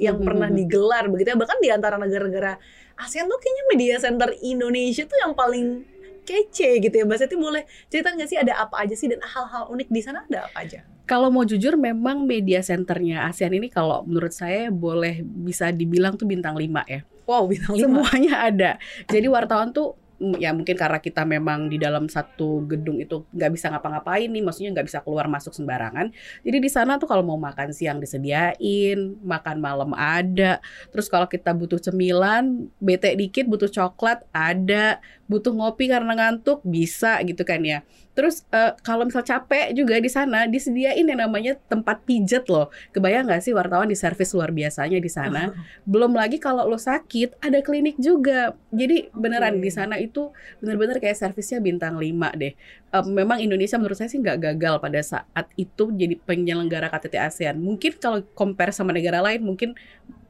yang 0.00 0.24
pernah 0.24 0.48
digelar 0.48 1.12
begitu 1.12 1.32
ya. 1.32 1.38
Bahkan 1.38 1.58
di 1.60 1.68
antara 1.68 2.00
negara-negara 2.00 2.56
ASEAN 2.96 3.28
tuh 3.28 3.36
kayaknya 3.36 3.64
media 3.68 3.94
center 4.00 4.32
Indonesia 4.40 5.04
tuh 5.04 5.18
yang 5.20 5.36
paling 5.36 5.84
kece 6.26 6.82
gitu 6.82 6.94
ya. 6.96 7.04
Mbak 7.06 7.18
Seti 7.22 7.36
boleh 7.38 7.62
cerita 7.86 8.10
nggak 8.10 8.28
sih 8.28 8.38
ada 8.40 8.66
apa 8.66 8.82
aja 8.82 8.94
sih 8.98 9.06
dan 9.06 9.22
hal-hal 9.22 9.70
unik 9.70 9.88
di 9.92 10.00
sana 10.02 10.26
ada 10.26 10.50
apa 10.50 10.64
aja? 10.64 10.82
Kalau 11.06 11.30
mau 11.30 11.46
jujur 11.46 11.78
memang 11.78 12.26
media 12.26 12.58
centernya 12.66 13.30
ASEAN 13.30 13.54
ini 13.54 13.70
kalau 13.70 14.02
menurut 14.02 14.34
saya 14.34 14.74
boleh 14.74 15.22
bisa 15.22 15.70
dibilang 15.70 16.18
tuh 16.18 16.26
bintang 16.26 16.58
5 16.58 16.82
ya. 16.90 17.06
Wow, 17.26 17.50
bintang 17.50 17.74
lima. 17.74 17.82
Semuanya 17.84 18.34
ada. 18.46 18.70
Jadi 19.10 19.26
wartawan 19.26 19.74
tuh 19.74 19.98
ya 20.40 20.48
mungkin 20.56 20.72
karena 20.80 20.96
kita 20.96 21.28
memang 21.28 21.68
di 21.68 21.76
dalam 21.76 22.08
satu 22.08 22.64
gedung 22.64 22.96
itu 22.96 23.28
nggak 23.36 23.50
bisa 23.52 23.68
ngapa-ngapain 23.68 24.32
nih, 24.32 24.40
maksudnya 24.40 24.72
nggak 24.72 24.88
bisa 24.88 25.04
keluar 25.04 25.28
masuk 25.28 25.52
sembarangan. 25.52 26.08
Jadi 26.40 26.56
di 26.56 26.70
sana 26.72 26.96
tuh 26.96 27.04
kalau 27.04 27.20
mau 27.20 27.36
makan 27.36 27.68
siang 27.76 28.00
disediain, 28.00 29.20
makan 29.20 29.60
malam 29.60 29.92
ada. 29.92 30.62
Terus 30.88 31.12
kalau 31.12 31.28
kita 31.28 31.52
butuh 31.52 31.76
cemilan, 31.76 32.72
bete 32.80 33.12
dikit 33.12 33.44
butuh 33.44 33.68
coklat 33.68 34.24
ada, 34.32 35.04
butuh 35.26 35.50
ngopi 35.50 35.90
karena 35.90 36.14
ngantuk 36.14 36.62
bisa 36.62 37.18
gitu 37.22 37.42
kan 37.42 37.62
ya. 37.62 37.82
Terus 38.16 38.46
eh, 38.48 38.72
kalau 38.80 39.04
misal 39.04 39.20
capek 39.20 39.76
juga 39.76 40.00
di 40.00 40.08
sana 40.08 40.48
disediain 40.48 41.04
yang 41.04 41.20
namanya 41.20 41.58
tempat 41.68 42.00
pijet 42.02 42.48
loh. 42.48 42.72
Kebayang 42.90 43.28
nggak 43.28 43.42
sih 43.44 43.52
wartawan 43.52 43.90
di 43.90 43.98
servis 43.98 44.32
luar 44.32 44.54
biasanya 44.54 44.96
di 44.96 45.10
sana? 45.10 45.52
Belum 45.84 46.16
lagi 46.16 46.40
kalau 46.40 46.64
lo 46.64 46.80
sakit 46.80 47.42
ada 47.44 47.60
klinik 47.60 48.00
juga. 48.00 48.56
Jadi 48.72 49.12
beneran 49.12 49.60
di 49.60 49.68
sana 49.68 50.00
itu 50.00 50.32
bener-bener 50.64 50.96
kayak 50.96 51.18
servisnya 51.18 51.60
bintang 51.60 52.00
5 52.00 52.32
deh. 52.38 52.56
Eh, 52.88 53.04
memang 53.04 53.42
Indonesia 53.42 53.76
menurut 53.76 54.00
saya 54.00 54.08
sih 54.08 54.22
nggak 54.22 54.38
gagal 54.54 54.74
pada 54.80 55.00
saat 55.04 55.46
itu 55.60 55.92
jadi 55.92 56.16
penyelenggara 56.16 56.88
KTT 56.88 57.14
ASEAN. 57.20 57.60
Mungkin 57.60 58.00
kalau 58.00 58.24
compare 58.32 58.72
sama 58.72 58.96
negara 58.96 59.20
lain 59.20 59.44
mungkin 59.44 59.76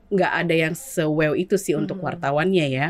nggak 0.06 0.32
ada 0.46 0.54
yang 0.54 0.74
se-wow 0.74 1.34
itu 1.34 1.54
sih 1.58 1.74
untuk 1.74 1.98
Mhm. 1.98 2.04
wartawannya 2.06 2.66
ya. 2.66 2.88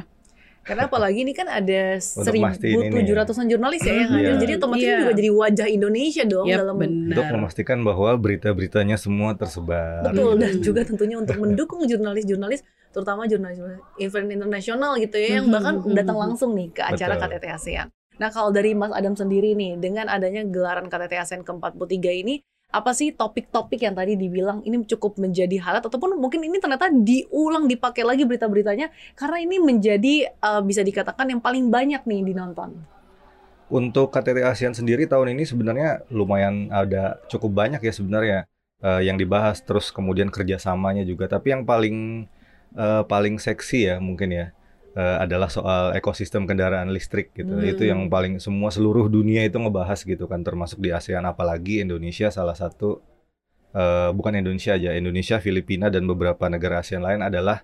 Karena 0.67 0.83
apalagi 0.85 1.23
ini 1.23 1.31
kan 1.31 1.47
ada 1.47 1.95
Untuk 1.95 2.35
mastiin 2.37 2.91
ini 2.91 3.07
ya. 3.07 3.23
1.700-an 3.23 3.47
jurnalis 3.47 3.81
ya 3.81 3.95
yang 3.95 4.11
hadir. 4.11 4.35
Jadi 4.37 4.53
otomatis 4.59 4.83
ini 4.85 4.97
juga 4.99 5.15
jadi 5.15 5.31
wajah 5.31 5.67
Indonesia 5.71 6.23
dong 6.27 6.47
Yap, 6.47 6.59
dalam 6.59 6.77
benar. 6.77 7.11
Untuk 7.15 7.27
memastikan 7.31 7.79
bahwa 7.81 8.11
berita-beritanya 8.17 8.97
semua 8.97 9.31
tersebar. 9.33 10.03
betul 10.05 10.35
dan 10.37 10.53
Mhm. 10.53 10.63
juga 10.63 10.81
tentunya 10.83 11.17
untuk 11.17 11.39
mendukung 11.39 11.81
jurnalis-jurnalis 11.81 12.61
terutama 12.91 13.25
jurnalis 13.25 13.63
event 13.97 14.29
internasional 14.29 14.97
gitu 14.97 15.15
ya 15.15 15.39
yang 15.39 15.47
Mhm, 15.47 15.55
bahkan 15.55 15.75
mhm, 15.79 15.95
datang 15.95 16.17
langsung 16.17 16.51
nih 16.53 16.69
ke 16.69 16.83
acara 16.83 17.15
Betul. 17.15 17.31
KTT 17.31 17.45
ASEAN. 17.47 17.87
Nah, 18.17 18.33
kalau 18.33 18.49
dari 18.49 18.73
Mas 18.73 18.91
Adam 18.91 19.13
sendiri 19.13 19.53
nih 19.53 19.77
dengan 19.77 20.09
adanya 20.09 20.43
gelaran 20.43 20.89
KTT 20.89 21.15
ASEAN 21.15 21.43
ke-43 21.45 21.95
ini 22.17 22.35
apa 22.75 22.91
sih 22.93 23.15
topik-topik 23.15 23.79
yang 23.79 23.95
tadi 23.95 24.19
dibilang 24.19 24.61
ini 24.67 24.83
cukup 24.85 25.17
menjadi 25.17 25.57
highlight 25.63 25.87
ataupun 25.87 26.19
mungkin 26.19 26.43
ini 26.43 26.59
ternyata 26.59 26.91
diulang 26.91 27.71
dipakai 27.71 28.03
lagi 28.03 28.27
berita-beritanya 28.27 28.91
karena 29.15 29.39
ini 29.41 29.57
menjadi 29.63 30.15
eh, 30.29 30.63
bisa 30.67 30.83
dikatakan 30.83 31.31
yang 31.31 31.41
paling 31.41 31.71
banyak 31.71 32.03
nih 32.05 32.21
dinonton. 32.27 32.75
Untuk 33.67 34.15
KTT 34.15 34.47
ASEAN 34.47 34.75
sendiri 34.79 35.11
tahun 35.11 35.35
ini 35.35 35.43
sebenarnya 35.43 36.07
lumayan 36.15 36.71
ada 36.71 37.19
cukup 37.27 37.51
banyak 37.55 37.83
ya 37.83 37.93
sebenarnya 37.95 38.39
eh, 38.83 39.03
yang 39.07 39.17
dibahas 39.17 39.63
terus 39.63 39.95
kemudian 39.95 40.29
kerjasamanya 40.29 41.07
juga. 41.07 41.31
Tapi 41.31 41.55
yang 41.55 41.63
paling 41.63 42.29
eh, 42.75 43.03
paling 43.07 43.39
seksi 43.39 43.95
ya 43.95 43.97
mungkin 44.03 44.35
ya 44.35 44.47
eh, 44.97 45.17
adalah 45.21 45.53
soal 45.53 45.93
ekosistem 45.95 46.49
kendaraan 46.49 46.89
listrik 46.91 47.37
gitu. 47.37 47.53
Hmm. 47.53 47.69
Itu 47.69 47.85
yang 47.85 48.09
paling 48.09 48.41
semua 48.41 48.73
seluruh 48.73 49.07
dunia 49.13 49.45
itu 49.45 49.61
ngebahas 49.61 50.01
gitu 50.03 50.25
kan 50.27 50.41
termasuk 50.41 50.81
di 50.81 50.91
ASEAN 50.91 51.29
apalagi 51.29 51.85
Indonesia 51.85 52.33
salah 52.33 52.57
satu 52.57 53.05
eh, 53.77 54.11
bukan 54.17 54.35
Indonesia 54.41 54.75
aja 54.75 54.97
Indonesia 54.97 55.37
Filipina 55.39 55.93
dan 55.93 56.09
beberapa 56.09 56.49
negara 56.49 56.81
ASEAN 56.83 57.05
lain 57.05 57.21
adalah 57.23 57.61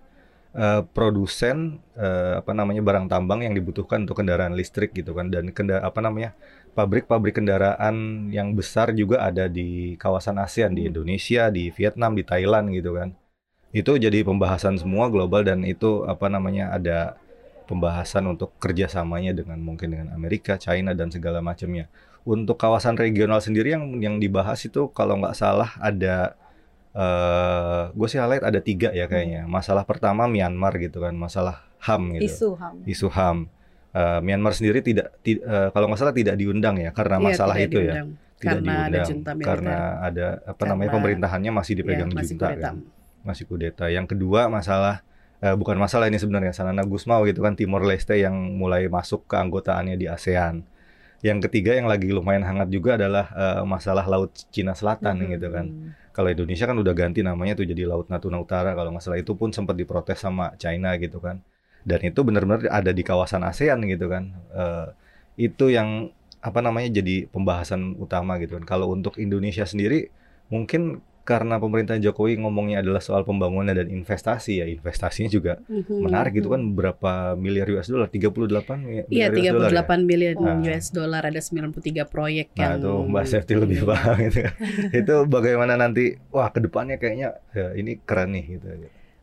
eh, 0.53 0.83
produsen 0.93 1.81
eh, 1.97 2.41
apa 2.41 2.53
namanya 2.53 2.85
barang 2.85 3.07
tambang 3.09 3.41
yang 3.47 3.55
dibutuhkan 3.57 4.05
untuk 4.05 4.21
kendaraan 4.21 4.53
listrik 4.53 4.93
gitu 4.93 5.17
kan 5.17 5.33
dan 5.33 5.51
kenda 5.57 5.81
apa 5.81 6.01
namanya 6.05 6.37
pabrik-pabrik 6.73 7.37
kendaraan 7.37 8.29
yang 8.33 8.57
besar 8.57 8.93
juga 8.97 9.25
ada 9.25 9.45
di 9.49 9.97
kawasan 10.01 10.41
ASEAN 10.41 10.73
di 10.73 10.85
Hmm. 10.85 10.91
Indonesia, 10.97 11.49
di 11.53 11.69
Vietnam, 11.73 12.17
di 12.17 12.25
Thailand 12.25 12.73
gitu 12.73 12.97
kan. 12.97 13.13
Itu 13.73 13.97
jadi 13.97 14.21
pembahasan 14.25 14.77
semua 14.77 15.09
global 15.09 15.45
dan 15.49 15.65
itu 15.65 16.05
apa 16.05 16.29
namanya 16.29 16.77
ada 16.77 17.17
pembahasan 17.73 18.29
untuk 18.29 18.53
kerjasamanya 18.61 19.33
dengan 19.33 19.57
mungkin 19.59 19.89
dengan 19.89 20.09
Amerika, 20.13 20.55
China 20.55 20.93
dan 20.93 21.09
segala 21.09 21.41
macamnya. 21.41 21.89
Untuk 22.23 22.55
kawasan 22.55 22.95
regional 22.95 23.41
sendiri 23.41 23.73
yang 23.73 23.97
yang 23.99 24.15
dibahas 24.17 24.61
itu 24.61 24.93
kalau 24.93 25.17
nggak 25.17 25.33
salah 25.33 25.73
ada 25.81 26.37
eh 26.93 27.83
gue 27.91 28.05
sih 28.07 28.21
highlight 28.21 28.45
ada 28.45 28.61
tiga 28.61 28.93
ya 28.93 29.09
kayaknya. 29.09 29.49
Masalah 29.49 29.83
pertama 29.83 30.29
Myanmar 30.29 30.77
gitu 30.77 31.01
kan, 31.01 31.17
masalah 31.17 31.65
HAM 31.81 32.15
gitu 32.15 32.29
Isu 32.29 32.49
HAM. 32.55 32.75
isu 32.85 33.09
HAM. 33.09 33.39
Eh, 33.93 34.21
Myanmar 34.21 34.53
sendiri 34.53 34.81
tidak, 34.81 35.13
ti- 35.21 35.41
eh, 35.41 35.69
kalau 35.71 35.89
nggak 35.89 36.01
salah 36.01 36.13
tidak 36.13 36.37
diundang 36.37 36.77
ya 36.77 36.93
karena 36.93 37.17
Iya, 37.19 37.25
masalah 37.27 37.57
tidak 37.57 37.69
itu 37.69 37.79
ya, 37.79 37.85
diundang. 37.93 38.09
tidak 38.13 38.53
Karena 38.53 38.73
ada 38.73 38.81
diundang 38.87 39.09
junta 39.09 39.31
militer. 39.33 39.49
karena 39.49 39.77
ada 40.01 40.27
apa 40.43 40.63
namanya 40.65 40.79
Karena- 40.89 40.95
pemerintahannya 40.97 41.51
masih 41.53 41.73
dipegang 41.75 42.09
Ya, 42.09 42.15
masih 42.15 42.29
junta 42.31 42.47
kudeta. 42.49 42.63
kan 42.63 42.77
masih 43.23 43.45
kudeta 43.47 43.85
yang 43.87 44.03
kedua 44.05 44.41
masalah 44.49 44.97
eh, 45.43 45.55
bukan 45.59 45.77
masalah 45.77 46.07
ini 46.09 46.17
sebenarnya 46.17 46.55
Sanana 46.55 46.87
Gusmao 46.87 47.27
gitu 47.27 47.43
kan 47.43 47.59
Timor 47.59 47.83
Leste 47.83 48.15
yang 48.17 48.35
mulai 48.57 48.87
masuk 48.87 49.27
keanggotaannya 49.27 49.99
di 49.99 50.07
ASEAN. 50.07 50.63
Yang 51.23 51.47
ketiga 51.51 51.79
yang 51.79 51.87
lagi 51.87 52.11
lumayan 52.11 52.43
hangat 52.43 52.67
juga 52.71 52.99
adalah 52.99 53.31
eh, 53.35 53.63
masalah 53.67 54.07
Laut 54.11 54.33
Cina 54.51 54.75
Selatan 54.75 55.23
Hmm. 55.23 55.31
gitu 55.35 55.49
kan. 55.51 55.67
Kalau 56.13 56.29
Indonesia 56.29 56.67
kan 56.69 56.77
udah 56.77 56.95
ganti 56.95 57.21
namanya 57.25 57.57
tuh 57.57 57.67
jadi 57.67 57.89
Laut 57.89 58.07
Natuna 58.11 58.39
Utara 58.43 58.75
kalau 58.75 58.91
nggak 58.93 59.03
salah 59.03 59.19
itu 59.23 59.33
pun 59.33 59.49
sempat 59.55 59.75
diprotes 59.79 60.19
sama 60.21 60.53
China 60.59 60.95
gitu 60.99 61.19
kan. 61.23 61.41
Dan 61.83 61.99
itu 62.07 62.21
benar-benar 62.23 62.67
ada 62.71 62.91
di 62.95 63.03
kawasan 63.03 63.43
ASEAN 63.43 63.83
gitu 63.87 64.07
kan. 64.11 64.35
Eh, 64.55 64.87
itu 65.49 65.73
yang 65.73 66.11
apa 66.43 66.59
namanya 66.59 66.91
jadi 66.91 67.31
pembahasan 67.31 67.95
utama 67.97 68.35
gitu 68.43 68.59
kan. 68.59 68.67
Kalau 68.67 68.91
untuk 68.91 69.17
Indonesia 69.23 69.63
sendiri 69.63 70.11
mungkin 70.51 71.01
karena 71.23 71.55
pemerintahan 71.57 72.03
Jokowi 72.03 72.35
ngomongnya 72.37 72.83
adalah 72.83 72.99
soal 72.99 73.23
pembangunan 73.23 73.71
dan 73.71 73.87
investasi 73.87 74.59
ya 74.59 74.67
investasinya 74.67 75.27
juga 75.27 75.63
Mhm. 75.65 76.03
menarik 76.03 76.35
gitu 76.35 76.51
kan 76.51 76.63
berapa 76.73 77.13
miliar 77.35 77.71
US 77.71 77.87
dollar 77.87 78.11
38 78.11 78.79
mi- 78.79 79.07
Iya, 79.07 79.31
miliar 79.31 79.31
US 79.31 79.55
dollar 79.55 79.71
ya 79.71 79.83
38 79.87 80.01
miliar 80.03 80.35
Nah. 80.35 80.59
US 80.61 80.87
dollar 80.91 81.23
ada 81.23 81.39
93 81.39 82.03
proyek 82.05 82.51
Nah, 82.53 82.59
yang 82.59 82.73
itu 82.77 82.93
Mbak 83.07 83.25
Sefti 83.25 83.55
lebih 83.55 83.79
paham 83.85 84.17
gitu. 84.21 84.41
itu 85.01 85.15
bagaimana 85.27 85.75
nanti 85.75 86.05
wah 86.29 86.51
ke 86.51 86.59
depannya 86.59 86.99
kayaknya 86.99 87.39
ya, 87.51 87.71
ini 87.73 87.99
keren 87.99 88.35
nih 88.35 88.59
gitu. 88.59 88.67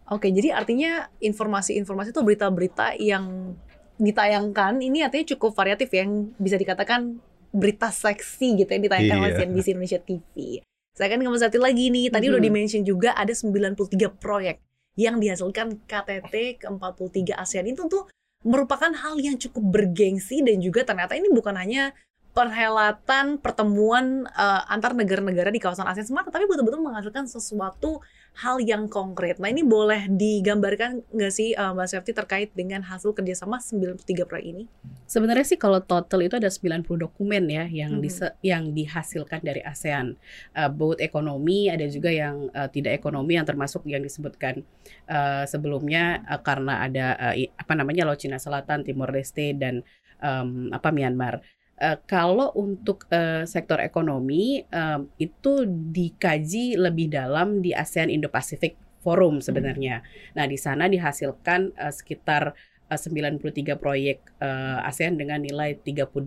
Oke, 0.08 0.32
jadi 0.32 0.56
artinya 0.56 1.06
informasi-informasi 1.20 2.10
itu 2.10 2.22
berita-berita 2.24 2.98
yang 2.98 3.53
ditayangkan 3.96 4.79
ini 4.79 5.03
artinya 5.03 5.36
cukup 5.36 5.51
variatif 5.53 5.91
ya, 5.91 6.01
yang 6.01 6.32
bisa 6.36 6.56
dikatakan 6.56 7.20
berita 7.51 7.89
seksi 7.89 8.56
gitu 8.58 8.70
yang 8.70 8.84
ditayangkan 8.86 9.18
oleh 9.20 9.32
Iya. 9.32 9.39
CNBC 9.44 9.68
Indonesia 9.74 10.00
TV. 10.00 10.63
Saya 10.98 11.15
kan 11.15 11.22
nggak 11.22 11.41
satu 11.41 11.60
lagi 11.62 11.89
nih, 11.93 12.12
tadi 12.12 12.27
udah 12.27 12.41
Mhm. 12.41 12.48
di-mention 12.50 12.84
juga 12.84 13.15
ada 13.15 13.31
93 13.31 14.10
proyek 14.12 14.60
yang 15.00 15.22
dihasilkan 15.22 15.88
KTT 15.88 16.60
ke-43 16.65 17.36
ASEAN 17.39 17.72
itu 17.72 17.88
tuh 17.88 18.03
merupakan 18.43 18.91
hal 18.91 19.19
yang 19.19 19.36
cukup 19.36 19.63
bergengsi 19.79 20.43
dan 20.43 20.60
juga 20.60 20.84
ternyata 20.88 21.15
ini 21.15 21.27
bukan 21.31 21.55
hanya 21.55 21.91
perhelatan 22.29 23.41
pertemuan 23.41 24.24
eh, 24.29 24.62
antar 24.71 24.93
negara-negara 24.93 25.50
di 25.50 25.59
kawasan 25.59 25.86
ASEAN 25.86 26.07
semata, 26.07 26.29
tapi 26.29 26.45
betul-betul 26.45 26.79
menghasilkan 26.79 27.25
sesuatu 27.25 28.00
hal 28.39 28.62
yang 28.63 28.88
konkret. 28.88 29.41
Nah 29.41 29.51
ini 29.51 29.65
boleh 29.65 30.07
digambarkan 30.07 31.03
nggak 31.12 31.33
sih 31.33 31.51
eh, 31.51 31.71
Mbak 31.74 31.88
Sefti 31.89 32.12
terkait 32.15 32.50
dengan 32.55 32.86
hasil 32.86 33.12
kerjasama 33.12 33.59
93 33.59 34.24
proyek 34.29 34.45
ini? 34.45 34.63
Sebenarnya 35.09 35.43
sih 35.43 35.57
kalau 35.59 35.81
total 35.81 36.24
itu 36.24 36.38
ada 36.38 36.48
90 36.48 36.86
dokumen 36.95 37.50
ya 37.50 37.65
yang 37.65 37.98
Mhm. 37.98 38.03
dise- 38.05 38.36
yang 38.39 38.71
dihasilkan 38.71 39.41
dari 39.41 39.59
ASEAN. 39.65 40.13
Uh, 40.53 40.69
both 40.69 41.01
ekonomi 41.01 41.67
ada 41.67 41.83
juga 41.89 42.13
yang 42.13 42.48
uh, 42.53 42.69
tidak 42.69 42.93
ekonomi 42.95 43.36
yang 43.36 43.43
termasuk 43.43 43.83
yang 43.89 44.05
disebutkan 44.05 44.62
uh, 45.09 45.43
sebelumnya 45.50 46.21
uh, 46.29 46.39
karena 46.39 46.86
ada 46.86 47.05
uh, 47.17 47.36
apa 47.57 47.74
namanya 47.74 48.05
Laut 48.05 48.21
Cina 48.21 48.38
Selatan, 48.38 48.86
Timor 48.86 49.09
Leste 49.09 49.51
dan 49.57 49.81
um, 50.21 50.69
apa 50.69 50.93
Myanmar. 50.93 51.41
Uh, 51.79 51.95
kalau 52.03 52.51
untuk 52.59 53.07
uh, 53.07 53.48
sektor 53.48 53.79
ekonomi 53.79 54.67
um, 54.67 55.07
itu 55.15 55.63
dikaji 55.63 56.75
lebih 56.75 57.07
dalam 57.07 57.63
di 57.63 57.71
ASEAN 57.71 58.12
Indo-Pacific 58.12 58.75
Forum 59.00 59.39
sebenarnya. 59.39 60.03
Nah, 60.36 60.43
di 60.43 60.59
sana 60.59 60.91
dihasilkan 60.91 61.71
uh, 61.79 61.93
sekitar 61.95 62.51
uh, 62.91 63.00
93 63.00 63.79
proyek 63.79 64.27
uh, 64.43 64.83
ASEAN 64.83 65.15
dengan 65.15 65.39
nilai 65.39 65.79
38 65.79 66.19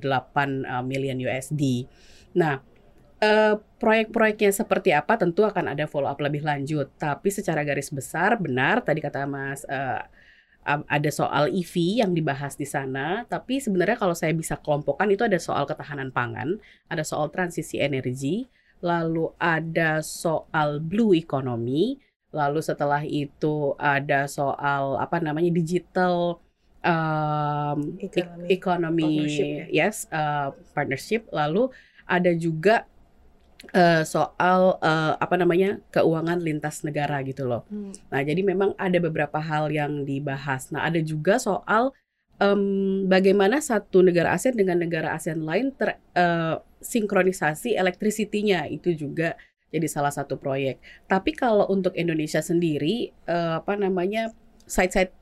uh, 0.65 0.81
miliar 0.81 1.21
USD. 1.21 1.85
Nah, 2.33 2.65
uh, 3.23 3.55
proyek-proyeknya 3.77 4.51
seperti 4.51 4.91
apa 4.91 5.21
tentu 5.21 5.47
akan 5.47 5.77
ada 5.77 5.85
follow 5.85 6.11
up 6.11 6.19
lebih 6.19 6.43
lanjut. 6.43 6.91
Tapi 6.99 7.29
secara 7.29 7.63
garis 7.63 7.93
besar 7.93 8.41
benar 8.41 8.83
tadi 8.83 9.05
kata 9.05 9.29
Mas 9.29 9.63
uh, 9.69 10.03
ada 10.65 11.11
soal 11.11 11.51
EV 11.51 12.03
yang 12.07 12.15
dibahas 12.15 12.55
di 12.55 12.67
sana, 12.67 13.27
tapi 13.27 13.59
sebenarnya 13.59 13.99
kalau 13.99 14.15
saya 14.15 14.31
bisa 14.31 14.55
kelompokkan 14.63 15.11
itu 15.11 15.27
ada 15.27 15.39
soal 15.43 15.67
ketahanan 15.67 16.15
pangan, 16.15 16.63
ada 16.87 17.03
soal 17.03 17.31
transisi 17.35 17.83
energi, 17.83 18.47
lalu 18.79 19.31
ada 19.43 19.99
soal 20.03 20.79
blue 20.79 21.19
economy, 21.19 21.99
lalu 22.31 22.63
setelah 22.63 23.03
itu 23.03 23.75
ada 23.79 24.31
soal 24.31 24.99
apa 25.03 25.19
namanya 25.19 25.51
digital 25.51 26.39
um, 26.87 27.99
Economy. 27.99 28.47
economy, 28.51 29.03
Partnership 29.03 29.51
ya. 29.51 29.67
yes, 29.71 30.07
uh, 30.15 30.55
partnership, 30.75 31.27
lalu 31.35 31.71
ada 32.07 32.31
juga 32.39 32.87
uh, 33.71 34.03
soal 34.03 34.83
uh, 34.83 35.15
apa 35.17 35.39
namanya 35.39 35.79
keuangan 35.95 36.43
lintas 36.43 36.83
negara 36.83 37.23
gitu 37.23 37.47
loh. 37.47 37.63
Nah, 38.11 38.21
jadi 38.21 38.43
memang 38.43 38.75
ada 38.75 38.99
beberapa 38.99 39.39
hal 39.39 39.71
yang 39.71 40.03
dibahas. 40.03 40.75
Nah, 40.75 40.83
ada 40.83 40.99
juga 40.99 41.39
soal 41.39 41.95
em, 42.43 43.07
bagaimana 43.07 43.63
satu 43.63 44.03
negara 44.03 44.35
ASEAN 44.35 44.59
dengan 44.59 44.83
negara 44.83 45.15
ASEAN 45.15 45.47
lain 45.47 45.71
ter 45.75 45.99
eh, 46.19 46.57
sinkronisasi 46.83 47.79
elektrisitinya 47.79 48.67
itu 48.67 48.91
juga 48.99 49.39
jadi 49.73 49.87
salah 49.89 50.13
satu 50.13 50.37
proyek. 50.37 50.83
Tapi 51.07 51.33
kalau 51.33 51.71
untuk 51.71 51.95
Indonesia 51.95 52.43
sendiri 52.43 53.15
eh, 53.15 53.55
apa 53.63 53.79
namanya 53.79 54.35
side-side 54.67 55.15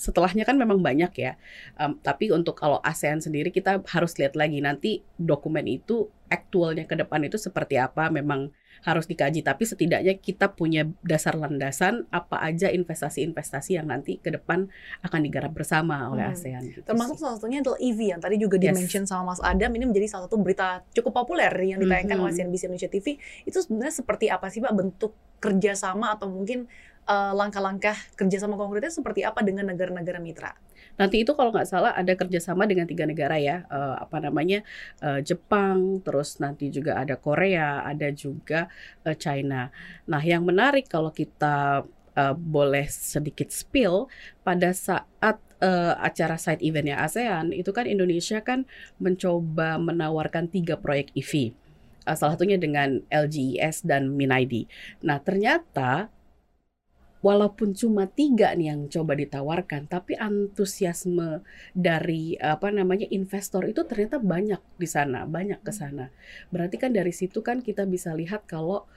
setelahnya 0.00 0.42
kan 0.42 0.56
memang 0.56 0.80
banyak 0.80 1.12
ya. 1.14 1.36
Em, 1.76 2.00
tapi 2.00 2.32
untuk 2.32 2.56
kalau 2.56 2.80
ASEAN 2.80 3.20
sendiri 3.20 3.52
kita 3.52 3.84
harus 3.84 4.16
lihat 4.16 4.32
lagi 4.32 4.58
nanti 4.58 4.90
dokumen 5.14 5.68
itu 5.68 6.08
aktualnya 6.26 6.86
ke 6.86 6.94
depan 6.94 7.20
itu 7.22 7.36
seperti 7.36 7.74
apa 7.74 8.06
memang 8.08 8.48
harus 8.80 9.04
dikaji 9.04 9.42
tapi 9.42 9.66
setidaknya 9.66 10.16
kita 10.16 10.46
punya 10.48 10.86
dasar 11.02 11.34
landasan 11.34 12.06
apa 12.08 12.38
aja 12.40 12.70
investasi-investasi 12.70 13.76
yang 13.76 13.90
nanti 13.90 14.16
ke 14.16 14.30
depan 14.30 14.70
akan 15.02 15.20
digarap 15.20 15.50
bersama 15.50 16.06
oleh 16.06 16.24
Hmm. 16.24 16.32
ASEAN 16.32 16.62
gitu 16.70 16.86
Termasuk 16.86 17.18
sih. 17.18 17.22
salah 17.26 17.36
satunya 17.36 17.60
adalah 17.60 17.76
EV 17.76 17.98
yang 18.08 18.20
tadi 18.22 18.38
juga 18.38 18.56
Yes. 18.56 18.62
di-mention 18.64 19.04
sama 19.04 19.34
Mas 19.34 19.42
Adam 19.42 19.74
ini 19.74 19.84
menjadi 19.84 20.06
salah 20.08 20.24
satu 20.30 20.38
berita 20.38 20.86
cukup 20.94 21.12
populer 21.12 21.50
yang 21.60 21.76
ditayangkan 21.76 22.16
Mhm. 22.16 22.24
oleh 22.24 22.32
CNBC 22.32 22.62
Indonesia 22.70 22.88
TV. 22.88 23.06
Itu 23.42 23.58
sebenarnya 23.60 23.92
seperti 23.92 24.26
apa 24.30 24.46
sih 24.48 24.62
Pak 24.62 24.72
bentuk 24.72 25.12
kerjasama 25.40 26.14
atau 26.14 26.30
mungkin 26.30 26.70
eh, 27.10 27.32
langkah-langkah 27.34 27.98
kerjasama 28.14 28.54
konkretnya 28.54 28.94
seperti 28.94 29.26
apa 29.26 29.42
dengan 29.42 29.66
negara-negara 29.66 30.22
mitra? 30.22 30.54
Nanti 31.00 31.24
itu 31.24 31.32
kalau 31.32 31.48
nggak 31.48 31.68
salah 31.68 31.92
ada 31.96 32.12
kerjasama 32.12 32.68
dengan 32.68 32.84
tiga 32.84 33.08
negara 33.08 33.40
ya, 33.40 33.66
eh, 33.66 33.96
apa 34.04 34.22
namanya 34.22 34.62
eh, 35.02 35.20
Jepang, 35.24 36.04
terus 36.04 36.38
nanti 36.38 36.68
juga 36.68 37.00
ada 37.00 37.16
Korea, 37.18 37.82
ada 37.82 38.12
juga 38.12 38.70
eh, 39.02 39.16
China. 39.16 39.72
Nah, 40.06 40.22
yang 40.22 40.44
menarik 40.44 40.86
kalau 40.92 41.08
kita 41.10 41.88
eh, 42.14 42.34
boleh 42.36 42.86
sedikit 42.86 43.48
spill 43.48 44.06
pada 44.44 44.70
saat 44.76 45.40
eh, 45.64 45.94
acara 45.96 46.36
side 46.36 46.60
eventnya 46.60 47.00
ASEAN 47.00 47.56
itu 47.56 47.72
kan 47.72 47.88
Indonesia 47.88 48.44
kan 48.44 48.68
mencoba 49.00 49.80
menawarkan 49.80 50.52
tiga 50.52 50.76
proyek 50.76 51.10
EV. 51.16 51.56
Eh, 52.10 52.16
salah 52.16 52.34
satunya 52.36 52.56
dengan 52.60 53.00
LGES 53.08 53.84
dan 53.88 54.12
Minaidi. 54.12 54.64
Nah, 55.04 55.20
ternyata 55.20 56.12
walaupun 57.20 57.76
cuma 57.76 58.08
tiga 58.08 58.56
nih 58.56 58.72
yang 58.72 58.88
coba 58.88 59.12
ditawarkan, 59.16 59.88
tapi 59.88 60.16
antusiasme 60.16 61.44
dari 61.76 62.36
apa 62.40 62.72
namanya 62.72 63.04
investor 63.12 63.68
itu 63.68 63.84
ternyata 63.84 64.16
banyak 64.20 64.60
di 64.80 64.88
sana, 64.88 65.28
banyak 65.28 65.60
ke 65.60 65.72
sana. 65.72 66.08
Berarti 66.48 66.80
kan 66.80 66.96
dari 66.96 67.12
situ 67.12 67.44
kan 67.44 67.60
kita 67.60 67.84
bisa 67.84 68.16
lihat 68.16 68.48
kalau 68.48 68.88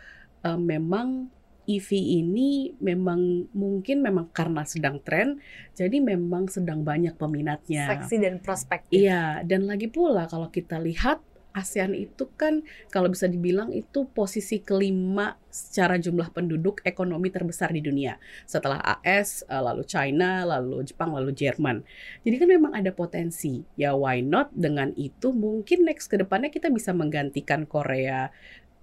eh, 0.43 0.59
memang 0.59 1.31
EV 1.63 1.95
ini 1.95 2.75
memang 2.83 3.47
mungkin 3.55 4.03
memang 4.03 4.27
karena 4.35 4.67
sedang 4.67 4.99
tren, 4.99 5.39
jadi 5.71 6.03
memang 6.03 6.51
sedang 6.51 6.83
banyak 6.83 7.15
peminatnya. 7.15 7.87
Seksi 7.87 8.19
dan 8.19 8.43
prospektif. 8.43 8.99
Iya, 8.99 9.47
dan 9.47 9.63
lagi 9.63 9.87
pula 9.87 10.27
kalau 10.27 10.51
kita 10.51 10.75
lihat 10.83 11.23
ASEAN 11.53 11.93
itu 11.93 12.25
kan 12.33 12.65
kalau 12.89 13.07
bisa 13.07 13.29
dibilang 13.29 13.69
itu 13.69 14.09
posisi 14.09 14.59
kelima 14.59 15.37
secara 15.53 16.01
jumlah 16.01 16.33
penduduk 16.33 16.81
ekonomi 16.81 17.29
terbesar 17.29 17.69
di 17.69 17.79
dunia. 17.79 18.17
Setelah 18.49 18.81
AS, 18.81 19.45
eh, 19.45 19.61
lalu 19.61 19.85
China, 19.85 20.43
lalu 20.43 20.81
Jepang, 20.81 21.13
lalu 21.13 21.29
Jerman. 21.31 21.85
Jadi 22.25 22.35
kan 22.41 22.49
memang 22.49 22.73
ada 22.73 22.89
potensi. 22.89 23.61
Ya 23.77 23.93
why 23.93 24.25
not 24.25 24.49
dengan 24.57 24.91
itu 24.97 25.29
mungkin 25.29 25.85
next 25.85 26.09
ke 26.09 26.17
depannya 26.17 26.49
kita 26.49 26.73
bisa 26.73 26.89
menggantikan 26.91 27.69
Korea 27.69 28.33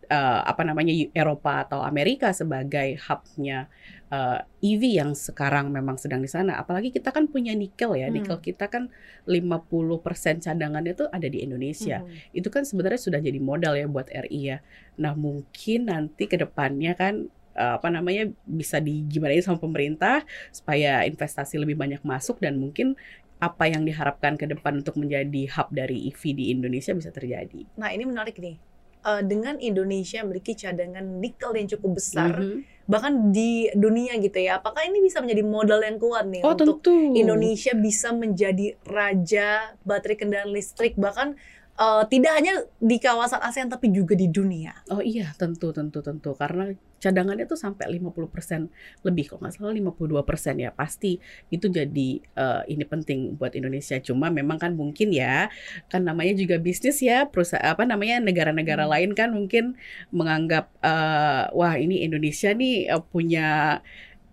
eh, 0.07 0.41
apa 0.47 0.63
namanya 0.63 0.95
Eropa 1.11 1.67
atau 1.67 1.83
Amerika 1.83 2.31
sebagai 2.31 2.99
hubnya 3.11 3.67
eh, 4.11 4.39
EV 4.61 4.83
yang 5.01 5.11
sekarang 5.15 5.71
memang 5.71 5.97
sedang 5.97 6.19
di 6.19 6.27
sana. 6.27 6.59
Apalagi 6.59 6.91
kita 6.91 7.15
kan 7.15 7.31
punya 7.31 7.55
nikel 7.55 7.95
ya. 7.95 8.11
Hmm. 8.11 8.19
Nikel 8.19 8.39
kita 8.43 8.67
kan 8.67 8.91
50% 9.25 10.43
cadangannya 10.43 10.93
itu 10.93 11.07
ada 11.09 11.27
di 11.27 11.41
Indonesia. 11.41 12.03
Mhm. 12.03 12.35
Itu 12.35 12.49
kan 12.51 12.67
sebenarnya 12.67 13.01
sudah 13.01 13.21
jadi 13.23 13.39
modal 13.39 13.79
ya 13.79 13.87
buat 13.87 14.11
RI 14.11 14.41
ya. 14.51 14.59
Nah, 14.99 15.15
mungkin 15.15 15.89
nanti 15.89 16.27
ke 16.27 16.37
depannya 16.37 16.93
kan 16.95 17.27
eh, 17.51 17.73
apa 17.77 17.91
namanya 17.91 18.31
bisa 18.47 18.79
di 18.79 19.03
gimana 19.07 19.35
sama 19.41 19.59
pemerintah 19.59 20.23
supaya 20.51 21.03
investasi 21.03 21.59
lebih 21.59 21.75
banyak 21.75 22.03
masuk 22.03 22.39
dan 22.39 22.59
mungkin 22.59 22.95
apa 23.41 23.67
yang 23.67 23.83
diharapkan 23.83 24.37
ke 24.37 24.45
depan 24.45 24.85
untuk 24.85 25.01
menjadi 25.01 25.49
hub 25.57 25.73
dari 25.73 26.07
EV 26.07 26.23
di 26.31 26.45
Indonesia 26.53 26.93
bisa 26.93 27.09
terjadi. 27.11 27.65
Nah 27.75 27.91
ini 27.91 28.05
menarik 28.05 28.37
nih. 28.39 28.59
eh, 29.01 29.25
dengan 29.25 29.57
Indonesia 29.57 30.21
memiliki 30.21 30.53
cadangan 30.53 31.01
nikel 31.01 31.57
yang 31.57 31.65
cukup 31.73 31.97
besar 31.97 32.37
Mhm. 32.37 32.80
Bahkan 32.91 33.31
di 33.31 33.71
dunia 33.71 34.19
gitu 34.19 34.43
ya. 34.43 34.59
Apakah 34.59 34.83
ini 34.83 34.99
bisa 34.99 35.23
menjadi 35.23 35.47
modal 35.47 35.79
yang 35.87 36.03
kuat 36.03 36.27
nih 36.27 36.43
Oh 36.43 36.59
untuk 36.59 36.83
tentu. 36.83 37.15
Indonesia 37.15 37.71
bisa 37.79 38.11
menjadi 38.11 38.75
raja 38.83 39.79
baterai 39.87 40.19
kendaraan 40.19 40.51
listrik 40.51 40.99
bahkan 40.99 41.39
eh, 41.81 42.03
tidak 42.13 42.33
hanya 42.39 42.53
di 42.81 42.97
kawasan 43.01 43.41
ASEAN 43.43 43.69
tapi 43.73 43.89
juga 43.91 44.13
di 44.15 44.29
dunia. 44.29 44.73
Oh 44.93 45.01
iya, 45.01 45.33
tentu, 45.41 45.71
tentu, 45.73 45.99
tentu. 46.03 46.31
Karena 46.35 46.65
cadangannya 47.01 47.49
tuh 47.49 47.57
sampai 47.57 47.87
50% 47.89 48.69
lebih, 49.07 49.25
kalau 49.33 49.41
nggak 49.47 49.55
salah 49.57 49.73
52% 49.73 50.57
ya. 50.61 50.71
Pasti 50.75 51.17
itu 51.49 51.67
jadi 51.71 52.09
eh, 52.21 52.63
ini 52.69 52.85
penting 52.85 53.39
buat 53.39 53.55
Indonesia. 53.57 53.97
Cuma 54.03 54.29
memang 54.29 54.59
kan 54.61 54.73
mungkin 54.77 55.09
ya, 55.15 55.49
kan 55.89 56.03
namanya 56.05 56.35
juga 56.37 56.59
bisnis 56.61 57.01
ya, 57.01 57.25
perusahaan 57.31 57.65
apa 57.73 57.87
namanya 57.89 58.21
negara-negara 58.21 58.85
Hmm. 58.85 58.93
lain 58.93 59.11
kan 59.17 59.31
mungkin 59.33 59.65
menganggap 60.13 60.69
eh, 60.85 61.45
wah 61.55 61.75
ini 61.79 62.03
Indonesia 62.05 62.51
nih 62.53 62.91
eh, 62.93 63.03
punya 63.13 63.81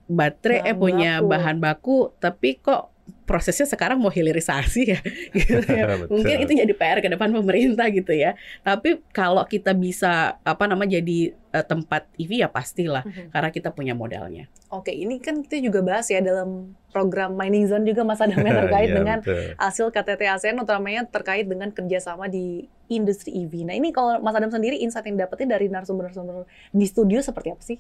baterai, 0.08 0.64
eh 0.64 0.76
Bahan 0.76 0.80
punya 0.80 1.12
baku. 1.20 1.28
bahan 1.32 1.58
baku, 1.60 1.98
tapi 2.24 2.60
kok 2.60 2.92
prosesnya 3.28 3.68
sekarang 3.68 4.00
mau 4.00 4.08
hilirisasi 4.08 4.82
ya, 4.88 5.00
gitu 5.36 5.68
ya. 5.68 6.08
Mungkin 6.08 6.36
itu 6.48 6.52
jadi 6.56 6.74
PR 6.74 7.00
ke 7.04 7.12
depan 7.12 7.30
pemerintah 7.32 7.88
gitu 7.92 8.16
ya. 8.16 8.40
Tapi 8.64 9.04
kalau 9.12 9.44
kita 9.44 9.76
bisa 9.76 10.40
apa 10.42 10.64
nama 10.64 10.88
jadi 10.88 11.36
eh, 11.36 11.66
tempat 11.68 12.08
EV 12.16 12.44
ya 12.44 12.48
pastilah 12.48 13.04
karena 13.32 13.50
kita 13.52 13.76
punya 13.76 13.92
modalnya. 13.92 14.48
Oke, 14.68 14.92
ini 14.92 15.20
kan 15.24 15.44
kita 15.44 15.64
juga 15.64 15.80
bahas 15.80 16.08
ya 16.12 16.20
dalam 16.20 16.76
program 16.92 17.36
Mining 17.36 17.68
Zone 17.68 17.88
juga 17.88 18.04
Mas 18.04 18.20
Adam 18.20 18.40
yang 18.40 18.58
terkait 18.68 18.90
Iya, 18.92 18.96
dengan 19.00 19.18
betul. 19.24 19.56
hasil 19.60 19.86
KTT 19.92 20.22
ASEAN 20.28 20.58
utamanya 20.60 21.04
terkait 21.08 21.48
dengan 21.48 21.72
kerjasama 21.72 22.28
di 22.28 22.68
industri 22.88 23.32
EV. 23.44 23.68
Nah 23.68 23.76
ini 23.76 23.92
kalau 23.92 24.20
Mas 24.24 24.36
Adam 24.36 24.52
sendiri 24.52 24.80
insight 24.80 25.08
yang 25.08 25.20
dapetin 25.20 25.52
dari 25.52 25.68
narasumber-narasumber 25.68 26.48
di 26.72 26.86
studio 26.88 27.20
seperti 27.20 27.52
apa 27.52 27.64
sih? 27.64 27.78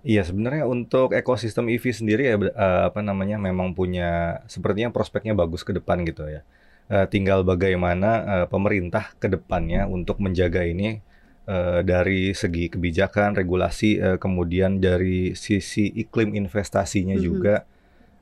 Iya, 0.00 0.24
sebenarnya 0.24 0.64
untuk 0.64 1.12
ekosistem 1.12 1.68
EV 1.68 1.84
sendiri 1.92 2.22
ya 2.24 2.36
eh, 2.40 2.82
apa 2.88 3.04
namanya 3.04 3.36
memang 3.36 3.76
punya 3.76 4.40
sepertinya 4.48 4.88
prospeknya 4.88 5.36
bagus 5.36 5.60
ke 5.60 5.76
depan 5.76 6.00
gitu 6.08 6.24
ya. 6.24 6.40
Eh, 6.88 7.06
tinggal 7.12 7.44
bagaimana 7.44 8.10
eh, 8.24 8.46
pemerintah 8.48 9.12
ke 9.20 9.28
depannya 9.28 9.84
untuk 9.84 10.16
menjaga 10.24 10.64
ini 10.64 11.04
eh, 11.44 11.80
dari 11.84 12.32
segi 12.32 12.72
kebijakan, 12.72 13.36
regulasi, 13.36 14.00
kemudian 14.16 14.80
dari 14.80 15.36
sisi 15.36 15.92
iklim 15.92 16.32
investasinya 16.32 17.16
juga 17.20 17.68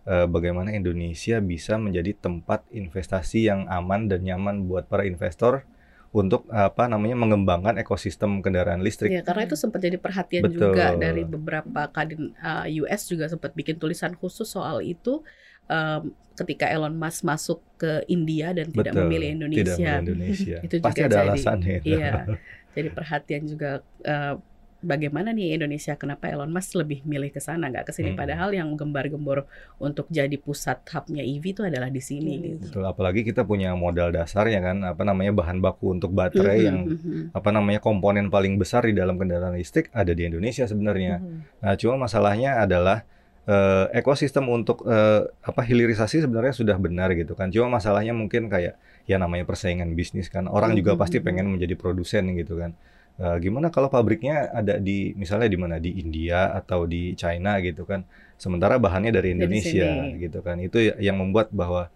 eh, 0.03 0.27
bagaimana 0.27 0.75
Indonesia 0.75 1.39
bisa 1.39 1.79
menjadi 1.79 2.11
tempat 2.19 2.67
investasi 2.75 3.47
yang 3.47 3.71
aman 3.71 4.11
dan 4.11 4.27
nyaman 4.27 4.67
buat 4.67 4.91
para 4.91 5.07
investor 5.07 5.63
untuk 6.09 6.49
apa 6.49 6.89
namanya 6.89 7.21
mengembangkan 7.21 7.77
ekosistem 7.77 8.41
kendaraan 8.41 8.81
listrik. 8.81 9.13
Ya, 9.13 9.21
karena 9.21 9.45
itu 9.45 9.57
sempat 9.61 9.85
jadi 9.85 10.01
perhatian 10.01 10.49
Betul. 10.49 10.73
juga 10.73 10.97
dari 10.97 11.23
beberapa 11.29 11.93
kadin 11.93 12.33
uh, 12.41 12.65
US 12.85 13.13
juga 13.13 13.29
sempat 13.29 13.53
bikin 13.53 13.77
tulisan 13.77 14.17
khusus 14.17 14.49
soal 14.49 14.81
itu 14.81 15.21
um, 15.69 16.03
ketika 16.33 16.65
Elon 16.71 16.97
Musk 16.97 17.29
masuk 17.29 17.61
ke 17.77 18.07
India 18.09 18.57
dan 18.57 18.73
tidak 18.73 18.97
Betul, 18.97 19.05
memilih 19.05 19.29
Tidak 19.29 19.37
Indonesia. 19.37 19.75
memilih 19.77 20.01
Indonesia. 20.01 20.57
Itu 20.67 20.75
Pasti 20.81 20.97
juga 20.97 21.05
ada 21.05 21.17
jadi- 21.17 21.29
alasannya. 21.29 21.79
Iya. 21.85 22.13
Jadi 22.79 22.89
perhatian 22.95 23.43
juga 23.49 23.71
uh, 24.07 24.35
bagaimana 24.79 25.35
nih 25.35 25.59
Indonesia 25.59 25.99
kenapa 25.99 26.31
Elon 26.31 26.49
Musk 26.49 26.79
lebih 26.79 27.03
milih 27.03 27.29
ke 27.29 27.39
sana 27.39 27.67
nggak 27.67 27.91
ke 27.91 27.93
sini 27.93 28.15
Hmm. 28.15 28.21
padahal 28.21 28.55
yang 28.55 28.71
gembar-gembor 28.75 29.51
untuk 29.77 30.07
jadi 30.09 30.39
pusat 30.39 30.87
hubnya 30.95 31.21
EV 31.21 31.45
itu 31.51 31.63
adalah 31.67 31.91
di 31.91 31.99
sini 31.99 32.33
Ini. 32.39 32.47
gitu. 32.55 32.65
Betul, 32.71 32.85
apalagi 32.87 33.21
kita 33.23 33.43
punya 33.43 33.75
modal 33.75 34.15
dasar 34.15 34.47
ya 34.47 34.63
kan, 34.63 34.87
apa 34.87 35.03
namanya 35.03 35.35
bahan 35.35 35.59
baku 35.59 35.93
untuk 35.93 36.15
baterai 36.15 36.59
Mhm, 36.59 36.67
yang 36.67 36.79
mhm. 36.87 37.23
apa 37.35 37.51
namanya 37.51 37.81
komponen 37.83 38.31
paling 38.31 38.55
besar 38.55 38.87
di 38.87 38.95
dalam 38.95 39.19
kendaraan 39.19 39.59
listrik 39.59 39.91
ada 39.91 40.15
di 40.15 40.23
Indonesia 40.23 40.63
sebenarnya. 40.63 41.19
Mhm. 41.19 41.39
Nah, 41.59 41.75
cuma 41.75 41.95
masalahnya 41.99 42.63
adalah 42.63 43.03
eh, 43.49 43.89
ekosistem 43.97 44.45
untuk 44.45 44.85
eh, 44.85 45.25
apa 45.41 45.65
hilirisasi 45.65 46.21
sebenarnya 46.21 46.53
sudah 46.53 46.77
benar 46.77 47.09
gitu 47.17 47.33
kan. 47.33 47.49
Cuma 47.49 47.73
masalahnya 47.73 48.13
mungkin 48.13 48.53
kayak 48.53 48.77
ya 49.09 49.17
namanya 49.17 49.49
persaingan 49.49 49.97
bisnis 49.97 50.29
kan. 50.29 50.45
Orang 50.47 50.77
juga 50.77 50.93
Mhm, 50.93 51.01
pasti 51.01 51.17
mhm. 51.17 51.25
pengen 51.25 51.47
menjadi 51.57 51.73
produsen 51.73 52.29
gitu 52.37 52.61
kan. 52.61 52.77
Eh, 53.19 53.37
gimana 53.43 53.67
kalau 53.75 53.91
pabriknya 53.91 54.47
ada 54.55 54.79
di 54.79 55.11
misalnya 55.19 55.51
di 55.51 55.59
mana 55.59 55.83
di 55.83 55.91
India 55.99 56.55
atau 56.55 56.87
di 56.87 57.19
China 57.19 57.59
gitu 57.59 57.83
kan. 57.83 58.07
Sementara 58.39 58.79
bahannya 58.79 59.11
dari 59.11 59.35
Dari 59.35 59.43
Indonesia 59.43 59.91
sini. 60.07 60.23
gitu 60.23 60.39
kan. 60.39 60.63
Itu 60.63 60.79
ya- 60.79 60.95
yang 61.03 61.19
membuat 61.19 61.51
bahwa 61.51 61.91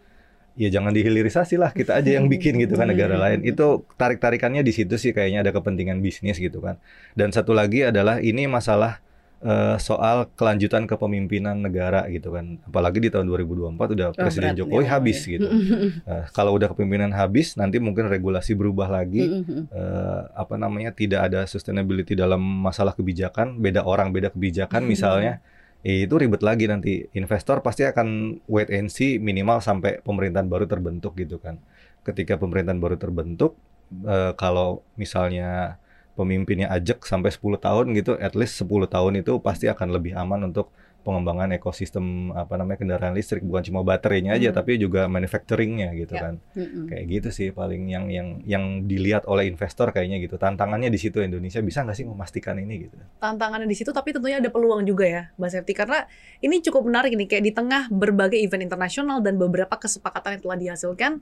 ya 0.59 0.69
jangan 0.69 0.91
dihilirisasi 0.91 1.57
lah 1.63 1.71
kita 1.71 1.97
aja 2.03 2.19
yang 2.19 2.27
bikin 2.27 2.59
gitu 2.59 2.75
kan 2.75 2.91
negara 2.91 3.15
lain. 3.15 3.39
Itu 3.55 3.87
tarik-tarikannya 3.95 4.67
di 4.67 4.75
situ 4.75 4.99
sih 4.99 5.15
kayaknya 5.15 5.47
ada 5.47 5.55
kepentingan 5.55 6.03
bisnis 6.03 6.43
gitu 6.43 6.59
kan. 6.59 6.83
Dan 7.15 7.31
satu 7.31 7.55
lagi 7.55 7.87
adalah 7.87 8.19
ini 8.19 8.51
masalah 8.51 8.99
eh, 9.43 9.77
soal 9.79 10.31
kelanjutan 10.33 10.87
kepemimpinan 10.87 11.59
negara 11.59 12.07
gitu 12.09 12.31
kan. 12.31 12.63
Apalagi 12.63 12.99
di 12.99 13.11
tahun 13.11 13.27
2024 13.27 13.75
udah 13.91 14.09
Oh, 14.15 14.17
Presiden 14.17 14.55
berat 14.55 14.59
Jokowi 14.59 14.79
nih 14.79 14.89
habis 14.89 15.19
awalnya. 15.19 15.33
gitu. 15.35 15.47
Eh, 16.03 16.25
kalau 16.31 16.53
udah 16.55 16.69
kepemimpinan 16.69 17.13
habis, 17.13 17.55
nanti 17.55 17.79
mungkin 17.79 18.07
regulasi 18.07 18.55
berubah 18.55 18.89
lagi. 18.89 19.27
Eh, 19.73 20.23
apa 20.35 20.55
namanya 20.55 20.93
tidak 20.93 21.27
ada 21.27 21.43
sustainability 21.45 22.13
dalam 22.15 22.39
masalah 22.39 22.93
kebijakan. 22.93 23.59
Beda 23.59 23.83
orang, 23.83 24.11
beda 24.11 24.31
kebijakan 24.31 24.85
misalnya. 24.93 25.43
eh, 25.83 26.07
itu 26.07 26.15
ribet 26.15 26.41
lagi 26.41 26.71
nanti. 26.71 27.11
Investor 27.13 27.59
pasti 27.59 27.83
akan 27.83 28.39
wait 28.47 28.71
and 28.71 28.87
see 28.87 29.19
minimal 29.19 29.59
sampai 29.59 29.99
pemerintahan 30.01 30.47
baru 30.47 30.65
terbentuk 30.65 31.19
gitu 31.19 31.37
kan. 31.37 31.59
Ketika 32.03 32.39
pemerintahan 32.39 32.79
baru 32.79 32.95
terbentuk, 32.95 33.59
eh, 34.05 34.31
kalau 34.37 34.87
misalnya 34.95 35.82
pemimpinnya 36.13 36.69
ajak 36.69 37.03
sampai 37.03 37.31
10 37.31 37.57
tahun 37.59 37.87
gitu, 37.95 38.15
at 38.17 38.33
least 38.33 38.59
10 38.59 38.85
tahun 38.87 39.19
itu 39.19 39.41
pasti 39.41 39.67
akan 39.67 39.89
lebih 39.91 40.13
aman 40.13 40.47
untuk 40.47 40.69
pengembangan 41.03 41.51
ekosistem 41.51 42.31
apa 42.31 42.55
namanya 42.55 42.79
kendaraan 42.79 43.11
listrik 43.11 43.43
bukan 43.43 43.67
cuma 43.67 43.83
baterainya 43.83 44.39
aja 44.39 44.55
Hmm. 44.55 44.57
tapi 44.57 44.79
juga 44.79 45.11
manufacturingnya 45.11 45.91
gitu 45.99 46.15
Ya. 46.15 46.23
kan 46.23 46.35
Mhm. 46.55 46.87
kayak 46.87 47.05
gitu 47.11 47.29
sih 47.35 47.49
paling 47.51 47.91
yang 47.91 48.07
yang 48.07 48.39
yang 48.47 48.65
dilihat 48.87 49.27
oleh 49.27 49.51
investor 49.51 49.91
kayaknya 49.91 50.23
gitu 50.23 50.39
tantangannya 50.39 50.87
di 50.87 51.03
situ 51.03 51.19
Indonesia 51.19 51.59
bisa 51.59 51.83
nggak 51.83 51.99
sih 51.99 52.07
memastikan 52.07 52.55
ini 52.55 52.87
gitu 52.87 53.03
tantangannya 53.19 53.67
di 53.67 53.75
situ 53.75 53.91
tapi 53.91 54.15
tentunya 54.15 54.39
ada 54.39 54.47
peluang 54.47 54.87
juga 54.87 55.03
ya 55.03 55.23
Mbak 55.35 55.51
Septi 55.51 55.75
karena 55.75 56.07
ini 56.39 56.63
cukup 56.63 56.87
menarik 56.87 57.19
nih 57.19 57.27
kayak 57.27 57.45
di 57.45 57.53
tengah 57.53 57.91
berbagai 57.91 58.39
event 58.39 58.63
internasional 58.63 59.19
dan 59.19 59.35
beberapa 59.37 59.75
kesepakatan 59.75 60.39
yang 60.39 60.43
telah 60.45 60.59
dihasilkan 60.61 61.19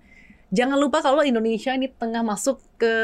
jangan 0.51 0.79
lupa 0.83 0.99
kalau 0.99 1.23
Indonesia 1.23 1.71
ini 1.71 1.87
tengah 1.87 2.27
masuk 2.27 2.59
ke 2.75 2.95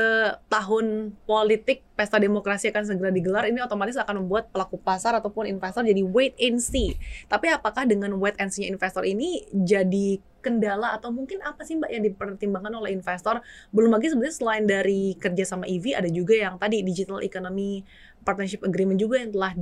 tahun 0.50 1.14
politik 1.30 1.86
pesta 1.94 2.18
demokrasi 2.18 2.74
akan 2.74 2.84
segera 2.84 3.14
digelar. 3.14 3.46
Ini 3.46 3.62
otomatis 3.62 3.94
akan 3.96 4.26
membuat 4.26 4.50
pelaku 4.50 4.76
pasar 4.82 5.14
ataupun 5.14 5.46
investor 5.46 5.86
jadi 5.86 6.02
wait 6.02 6.34
and 6.42 6.58
see. 6.58 6.98
Tapi 7.30 7.48
apakah 7.54 7.86
dengan 7.86 8.18
wait 8.18 8.34
and 8.42 8.50
see 8.50 8.66
investor 8.66 9.06
ini 9.06 9.46
jadi 9.54 10.18
kendala 10.42 10.94
atau 10.94 11.10
mungkin 11.10 11.42
apa 11.42 11.66
sih 11.66 11.74
Mbak 11.74 11.90
yang 11.90 12.04
dipertimbangkan 12.06 12.74
oleh 12.74 12.94
investor? 12.94 13.42
Belum 13.70 13.94
lagi 13.94 14.10
sebenarnya 14.10 14.36
selain 14.36 14.64
dari 14.66 15.14
kerja 15.18 15.42
sama 15.46 15.66
EV 15.66 15.94
ada 15.98 16.10
juga 16.10 16.34
yang 16.38 16.58
tadi 16.58 16.82
digital 16.82 17.22
economy 17.22 17.82
partnership 18.26 18.66
agreement 18.66 18.98
juga 18.98 19.22
yang 19.22 19.30
telah 19.30 19.54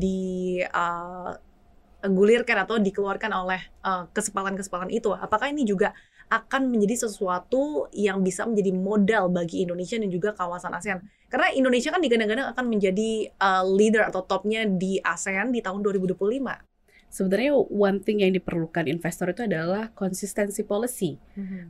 digulirkan 2.05 2.57
atau 2.64 2.81
dikeluarkan 2.81 3.31
oleh 3.33 3.61
uh, 3.85 4.09
kesepakatan-kesepakatan 4.12 4.92
itu. 4.92 5.12
Apakah 5.12 5.53
ini 5.53 5.68
juga 5.68 5.92
akan 6.29 6.73
menjadi 6.73 7.09
sesuatu 7.09 7.89
yang 7.93 8.21
bisa 8.25 8.45
menjadi 8.49 8.73
modal 8.73 9.33
bagi 9.33 9.65
Indonesia 9.65 9.97
dan 9.97 10.11
juga 10.11 10.33
kawasan 10.33 10.73
ASEAN? 10.75 10.99
Karena 11.29 11.51
Indonesia 11.57 11.91
kan 11.91 11.99
digadang-gadang 11.99 12.53
akan 12.55 12.65
menjadi 12.71 13.33
uh, 13.43 13.65
leader 13.67 14.07
atau 14.07 14.23
topnya 14.23 14.65
di 14.69 15.03
ASEAN 15.03 15.51
di 15.51 15.61
tahun 15.61 15.83
2025. 15.83 16.74
Sebenarnya 17.14 17.55
one 17.55 18.03
thing 18.03 18.27
yang 18.27 18.35
diperlukan 18.35 18.90
investor 18.90 19.31
itu 19.31 19.46
adalah 19.46 19.94
konsistensi 19.94 20.66
policy. 20.66 21.14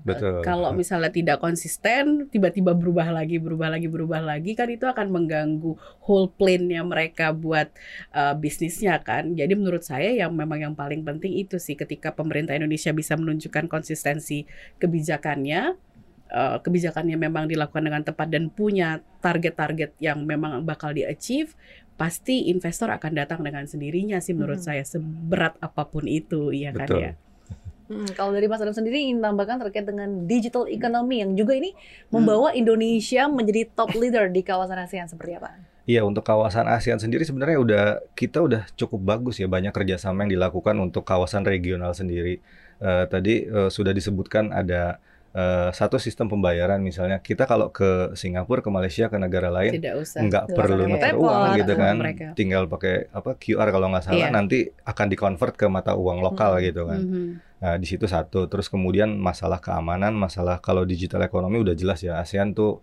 betul 0.00 0.40
Kalau 0.40 0.72
misalnya 0.72 1.12
tidak 1.12 1.36
konsisten, 1.44 2.32
tiba-tiba 2.32 2.72
berubah 2.72 3.12
lagi, 3.12 3.36
berubah 3.36 3.76
lagi, 3.76 3.84
berubah 3.84 4.24
lagi, 4.24 4.56
kan 4.56 4.72
itu 4.72 4.88
akan 4.88 5.12
mengganggu 5.12 5.76
whole 6.08 6.32
plan-nya 6.32 6.80
mereka 6.80 7.36
buat 7.36 7.68
uh, 8.16 8.32
bisnisnya 8.32 8.96
kan. 9.04 9.36
Jadi 9.36 9.52
menurut 9.52 9.84
saya 9.84 10.16
yang 10.16 10.32
memang 10.32 10.64
yang 10.64 10.72
paling 10.72 11.04
penting 11.04 11.36
itu 11.36 11.60
sih 11.60 11.76
ketika 11.76 12.16
pemerintah 12.16 12.56
Indonesia 12.56 12.96
bisa 12.96 13.12
menunjukkan 13.12 13.68
konsistensi 13.68 14.48
kebijakannya, 14.80 15.76
uh, 16.34 16.58
kebijakannya 16.58 17.14
memang 17.14 17.46
dilakukan 17.46 17.86
dengan 17.86 18.02
tepat 18.02 18.26
dan 18.28 18.50
punya 18.50 18.98
target-target 19.22 19.94
yang 20.02 20.26
memang 20.26 20.66
bakal 20.66 20.90
di-achieve, 20.90 21.54
pasti 21.94 22.50
investor 22.50 22.90
akan 22.90 23.14
datang 23.14 23.40
dengan 23.46 23.62
sendirinya 23.70 24.18
sih 24.18 24.34
menurut 24.34 24.58
Mhm. 24.58 24.66
saya 24.66 24.82
seberat 24.82 25.54
apa 25.62 25.86
pun 25.86 26.10
itu, 26.10 26.50
iya 26.50 26.74
kan 26.74 26.90
Betul. 26.90 27.00
ya. 27.06 27.12
Hmm, 27.84 28.08
kalau 28.16 28.32
dari 28.32 28.48
Mas 28.48 28.64
Adam 28.64 28.72
sendiri 28.72 28.96
ingin 28.96 29.20
tambahkan 29.20 29.60
terkait 29.60 29.84
dengan 29.84 30.24
digital 30.24 30.64
economy 30.66 31.20
yang 31.20 31.36
juga 31.36 31.52
ini 31.52 31.76
membawa 32.08 32.50
Indonesia 32.56 33.28
menjadi 33.28 33.68
top 33.76 33.92
leader 33.92 34.32
di 34.32 34.40
kawasan 34.40 34.80
ASEAN 34.80 35.04
seperti 35.06 35.36
apa? 35.36 35.52
Iya 35.84 36.00
untuk 36.00 36.24
kawasan 36.24 36.64
ASEAN 36.64 36.96
sendiri 36.96 37.28
sebenarnya 37.28 37.60
udah 37.60 37.84
kita 38.16 38.40
udah 38.40 38.64
cukup 38.72 39.04
bagus 39.04 39.36
ya 39.36 39.44
banyak 39.44 39.68
kerjasama 39.68 40.24
yang 40.24 40.40
dilakukan 40.40 40.80
untuk 40.80 41.04
kawasan 41.04 41.44
regional 41.44 41.92
sendiri. 41.92 42.40
Eh, 42.80 43.04
tadi 43.04 43.44
eh, 43.44 43.68
sudah 43.68 43.92
disebutkan 43.92 44.48
ada 44.48 44.96
eh, 45.34 45.70
satu 45.70 45.98
sistem 45.98 46.26
pembayaran 46.26 46.78
misalnya 46.78 47.18
kita 47.18 47.44
kalau 47.44 47.68
ke 47.68 48.14
Singapura, 48.14 48.62
ke 48.62 48.70
Malaysia, 48.70 49.06
ke 49.06 49.18
negara 49.18 49.50
lain 49.50 49.74
nggak 49.74 50.44
perlu 50.48 50.86
nuker 50.86 50.94
pakai 50.96 51.12
uang 51.12 51.42
gitu 51.58 51.72
kan, 51.74 51.96
Mereka. 51.98 52.26
tinggal 52.32 52.64
pakai 52.64 53.10
apa 53.10 53.34
QR 53.34 53.68
kalau 53.68 53.90
nggak 53.90 54.04
salah 54.04 54.18
Iya. 54.20 54.28
nanti 54.30 54.58
akan 54.84 55.06
dikonvert 55.08 55.54
ke 55.54 55.66
mata 55.66 55.92
uang 55.94 56.22
lokal 56.22 56.56
Hmm. 56.56 56.62
gitu 56.62 56.82
kan. 56.86 57.00
Mhm. 57.02 57.26
Nah, 57.58 57.74
di 57.74 57.86
situ 57.88 58.04
satu. 58.04 58.44
Terus 58.44 58.68
kemudian 58.68 59.16
masalah 59.16 59.56
keamanan, 59.56 60.12
masalah 60.12 60.60
kalau 60.60 60.84
digital 60.84 61.18
ekonomi 61.20 61.58
udah 61.58 61.72
jelas 61.72 61.98
ya 61.98 62.20
ASEAN 62.20 62.52
tuh 62.52 62.78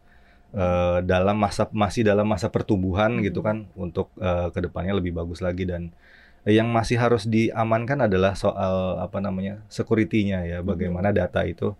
eh, 0.51 0.99
dalam 1.01 1.39
masa 1.39 1.63
masih 1.71 2.03
dalam 2.03 2.27
masa 2.27 2.51
pertumbuhan 2.51 3.15
Hmm. 3.15 3.23
gitu 3.23 3.39
kan 3.39 3.71
untuk 3.73 4.11
eh, 4.19 4.51
ke 4.51 4.59
depannya 4.59 4.91
lebih 4.91 5.15
bagus 5.15 5.39
lagi 5.39 5.63
dan 5.63 5.95
yang 6.43 6.67
masih 6.67 6.97
harus 6.97 7.23
diamankan 7.23 8.03
adalah 8.03 8.33
soal 8.33 8.97
apa 8.97 9.21
namanya 9.21 9.61
security-nya 9.69 10.43
ya, 10.43 10.57
bagaimana 10.59 11.13
data 11.13 11.45
itu. 11.45 11.71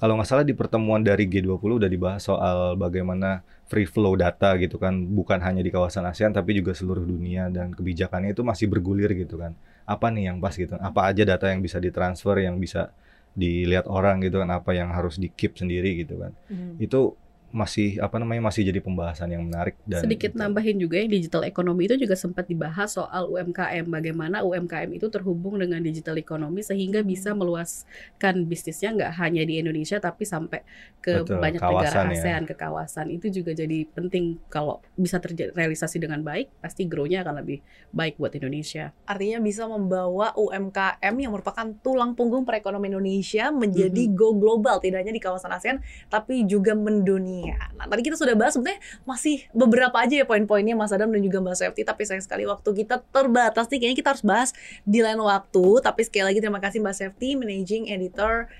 Kalau 0.00 0.16
nggak 0.16 0.28
salah 0.32 0.44
di 0.48 0.56
pertemuan 0.56 1.04
dari 1.04 1.28
G20 1.28 1.76
udah 1.76 1.90
dibahas 1.92 2.24
soal 2.24 2.72
bagaimana 2.80 3.44
free 3.68 3.84
flow 3.84 4.16
data 4.16 4.56
gitu 4.56 4.80
kan, 4.80 4.96
bukan 4.96 5.44
hanya 5.44 5.60
di 5.60 5.68
kawasan 5.68 6.08
ASEAN 6.08 6.32
tapi 6.32 6.56
juga 6.56 6.72
seluruh 6.72 7.04
dunia 7.04 7.52
dan 7.52 7.76
kebijakannya 7.76 8.32
itu 8.32 8.40
masih 8.40 8.72
bergulir 8.72 9.12
gitu 9.12 9.36
kan. 9.36 9.52
Apa 9.84 10.08
nih 10.08 10.32
yang 10.32 10.40
pas 10.40 10.56
gitu? 10.56 10.72
Apa 10.80 11.12
aja 11.12 11.28
data 11.28 11.52
yang 11.52 11.60
bisa 11.60 11.76
ditransfer, 11.76 12.40
yang 12.40 12.56
bisa 12.56 12.96
dilihat 13.36 13.84
orang 13.92 14.24
gitu 14.24 14.40
kan, 14.40 14.48
apa 14.50 14.72
yang 14.72 14.88
harus 14.90 15.20
di 15.20 15.28
keep 15.28 15.60
sendiri 15.60 16.00
gitu 16.00 16.16
kan. 16.16 16.32
Hmm. 16.48 16.80
Itu 16.80 17.20
masih 17.50 17.98
apa 17.98 18.22
namanya 18.22 18.46
masih 18.46 18.62
jadi 18.62 18.78
pembahasan 18.78 19.34
yang 19.34 19.42
menarik 19.42 19.74
dan 19.82 20.06
Sedikit 20.06 20.38
nambahin 20.38 20.78
juga 20.78 21.02
yang 21.02 21.10
digital 21.10 21.42
ekonomi 21.42 21.90
itu 21.90 21.98
juga 21.98 22.14
sempat 22.14 22.46
dibahas 22.46 22.94
soal 22.94 23.26
UMKM 23.26 23.90
bagaimana 23.90 24.46
UMKM 24.46 24.90
itu 24.94 25.10
terhubung 25.10 25.58
dengan 25.58 25.82
digital 25.82 26.14
ekonomi 26.14 26.62
sehingga 26.62 27.02
bisa 27.02 27.34
meluaskan 27.34 28.46
bisnisnya 28.46 28.94
nggak 28.94 29.12
hanya 29.18 29.42
di 29.42 29.58
Indonesia 29.58 29.98
tapi 29.98 30.22
sampai 30.22 30.62
ke 31.02 31.26
Betul, 31.26 31.40
banyak 31.42 31.60
kawasan 31.60 31.74
negara 31.80 32.00
ya. 32.14 32.20
ASEAN 32.22 32.42
ke 32.46 32.54
kawasan 32.54 33.06
itu 33.10 33.26
juga 33.32 33.50
jadi 33.56 33.88
penting 33.88 34.38
kalau 34.46 34.78
bisa 34.94 35.18
terrealisasi 35.18 35.98
dengan 35.98 36.22
baik 36.22 36.52
pasti 36.62 36.86
grow-nya 36.86 37.26
akan 37.26 37.42
lebih 37.42 37.64
baik 37.90 38.20
buat 38.20 38.30
Indonesia. 38.36 38.94
Artinya 39.08 39.42
bisa 39.42 39.66
membawa 39.66 40.30
UMKM 40.36 41.14
yang 41.16 41.32
merupakan 41.32 41.66
tulang 41.82 42.14
punggung 42.14 42.46
perekonomian 42.46 43.00
Indonesia 43.00 43.48
menjadi 43.50 44.06
Mhm. 44.06 44.14
go 44.14 44.36
global, 44.36 44.78
tidak 44.78 45.02
hanya 45.02 45.14
di 45.16 45.22
kawasan 45.22 45.50
ASEAN, 45.50 45.80
tapi 46.12 46.44
juga 46.44 46.76
mendunia. 46.76 47.39
Nah, 47.48 47.86
tadi 47.88 48.02
kita 48.04 48.16
sudah 48.20 48.36
bahas 48.36 48.56
sebenarnya 48.56 48.80
masih 49.08 49.48
beberapa 49.56 49.96
aja 49.96 50.14
ya 50.20 50.26
poin-poinnya 50.28 50.76
Mas 50.76 50.92
Adam 50.92 51.08
dan 51.08 51.24
juga 51.24 51.40
Mbak 51.40 51.56
Safety, 51.56 51.82
tapi 51.86 52.02
sayang 52.04 52.24
sekali 52.24 52.44
waktu 52.44 52.68
kita 52.84 53.00
terbatas 53.08 53.66
nih, 53.72 53.78
kayaknya 53.80 53.98
kita 53.98 54.10
harus 54.12 54.24
bahas 54.24 54.50
di 54.84 55.00
lain 55.00 55.20
waktu. 55.20 55.64
Tapi 55.80 56.00
sekali 56.04 56.24
lagi 56.28 56.38
terima 56.44 56.60
kasih 56.60 56.78
Mbak 56.84 56.96
Safety, 56.96 57.28
Managing 57.38 57.88
Editor 57.88 58.50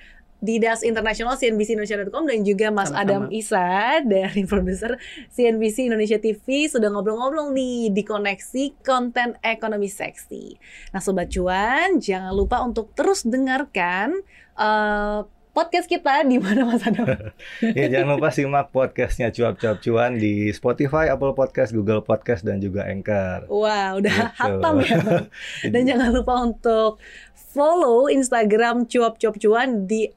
di 0.41 0.57
Das 0.57 0.81
International 0.81 1.37
CNBC 1.37 1.77
Indonesia.com 1.77 2.25
dan 2.25 2.41
juga 2.43 2.73
Mas 2.73 2.89
Sama-sama. 2.89 3.05
Adam 3.05 3.23
Isa 3.29 4.01
dari 4.03 4.43
produser 4.51 4.97
CNBC 5.29 5.93
Indonesia 5.93 6.17
TV 6.17 6.67
sudah 6.67 6.89
ngobrol-ngobrol 6.89 7.53
nih 7.53 7.93
di 7.93 8.03
koneksi 8.03 8.81
konten 8.81 9.37
ekonomi 9.45 9.93
seksi. 9.93 10.57
Nah 10.97 11.01
Sobat 11.05 11.29
Cuan, 11.29 12.01
jangan 12.01 12.33
lupa 12.33 12.65
untuk 12.65 12.97
terus 12.97 13.23
dengarkan 13.29 14.17
eh, 14.57 15.21
podcast 15.51 15.87
kita 15.87 16.23
di 16.23 16.37
mana 16.37 16.63
Mas 16.63 16.83
Adam? 16.83 17.07
Ya 17.79 17.87
jangan 17.89 18.17
lupa 18.17 18.31
simak 18.31 18.71
podcastnya 18.71 19.29
cuap-cuap 19.29 19.79
cuan 19.79 20.17
di 20.17 20.49
Spotify, 20.51 21.09
Apple 21.09 21.33
Podcast, 21.33 21.71
Google 21.71 22.01
Podcast 22.01 22.43
dan 22.43 22.59
juga 22.59 22.87
Anchor. 22.87 23.47
Wah, 23.47 23.95
udah 23.95 24.13
Gitu. 24.13 24.37
hatam 24.37 24.75
ya. 24.81 24.99
Dan 25.73 25.83
jangan 25.85 26.11
lupa 26.11 26.35
untuk 26.41 27.03
follow 27.35 28.07
Instagram 28.07 28.87
cuap-cuap 28.87 29.37
cuan 29.37 29.85
di 29.85 30.09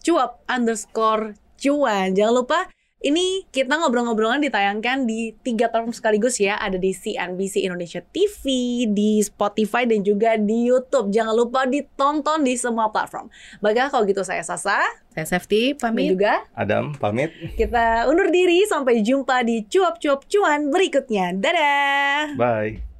@cuap 0.00 0.42
underscore 0.46 1.32
cuan. 1.56 2.12
Jangan 2.12 2.34
lupa 2.34 2.58
ini 3.04 3.44
kita 3.52 3.76
ngobrol-ngobrolan 3.76 4.40
ditayangkan 4.40 5.04
di 5.04 5.36
tiga 5.44 5.68
platform 5.68 5.92
sekaligus 5.92 6.40
ya. 6.40 6.56
Ada 6.56 6.80
di 6.80 6.96
CNBC 6.96 7.60
Indonesia 7.68 8.00
TV, 8.00 8.42
di 8.88 9.20
Spotify, 9.20 9.84
dan 9.84 10.00
juga 10.00 10.40
di 10.40 10.72
YouTube. 10.72 11.12
Jangan 11.12 11.36
lupa 11.36 11.68
ditonton 11.68 12.40
di 12.40 12.56
semua 12.56 12.88
platform. 12.88 13.28
Baiklah 13.60 13.92
kalau 13.92 14.08
gitu 14.08 14.24
saya 14.24 14.40
Sasa, 14.40 14.80
Saya 15.12 15.28
Safety 15.28 15.76
dan 15.76 15.92
pamit. 15.92 16.16
juga 16.16 16.48
Adam 16.56 16.96
pamit. 16.96 17.28
kita 17.60 18.08
undur 18.08 18.32
diri. 18.32 18.64
Sampai 18.64 19.04
jumpa 19.04 19.44
di 19.44 19.68
cuap-cuap 19.68 20.24
cuan 20.24 20.72
berikutnya. 20.72 21.36
Dadah! 21.36 22.40
Bye. 22.40 22.93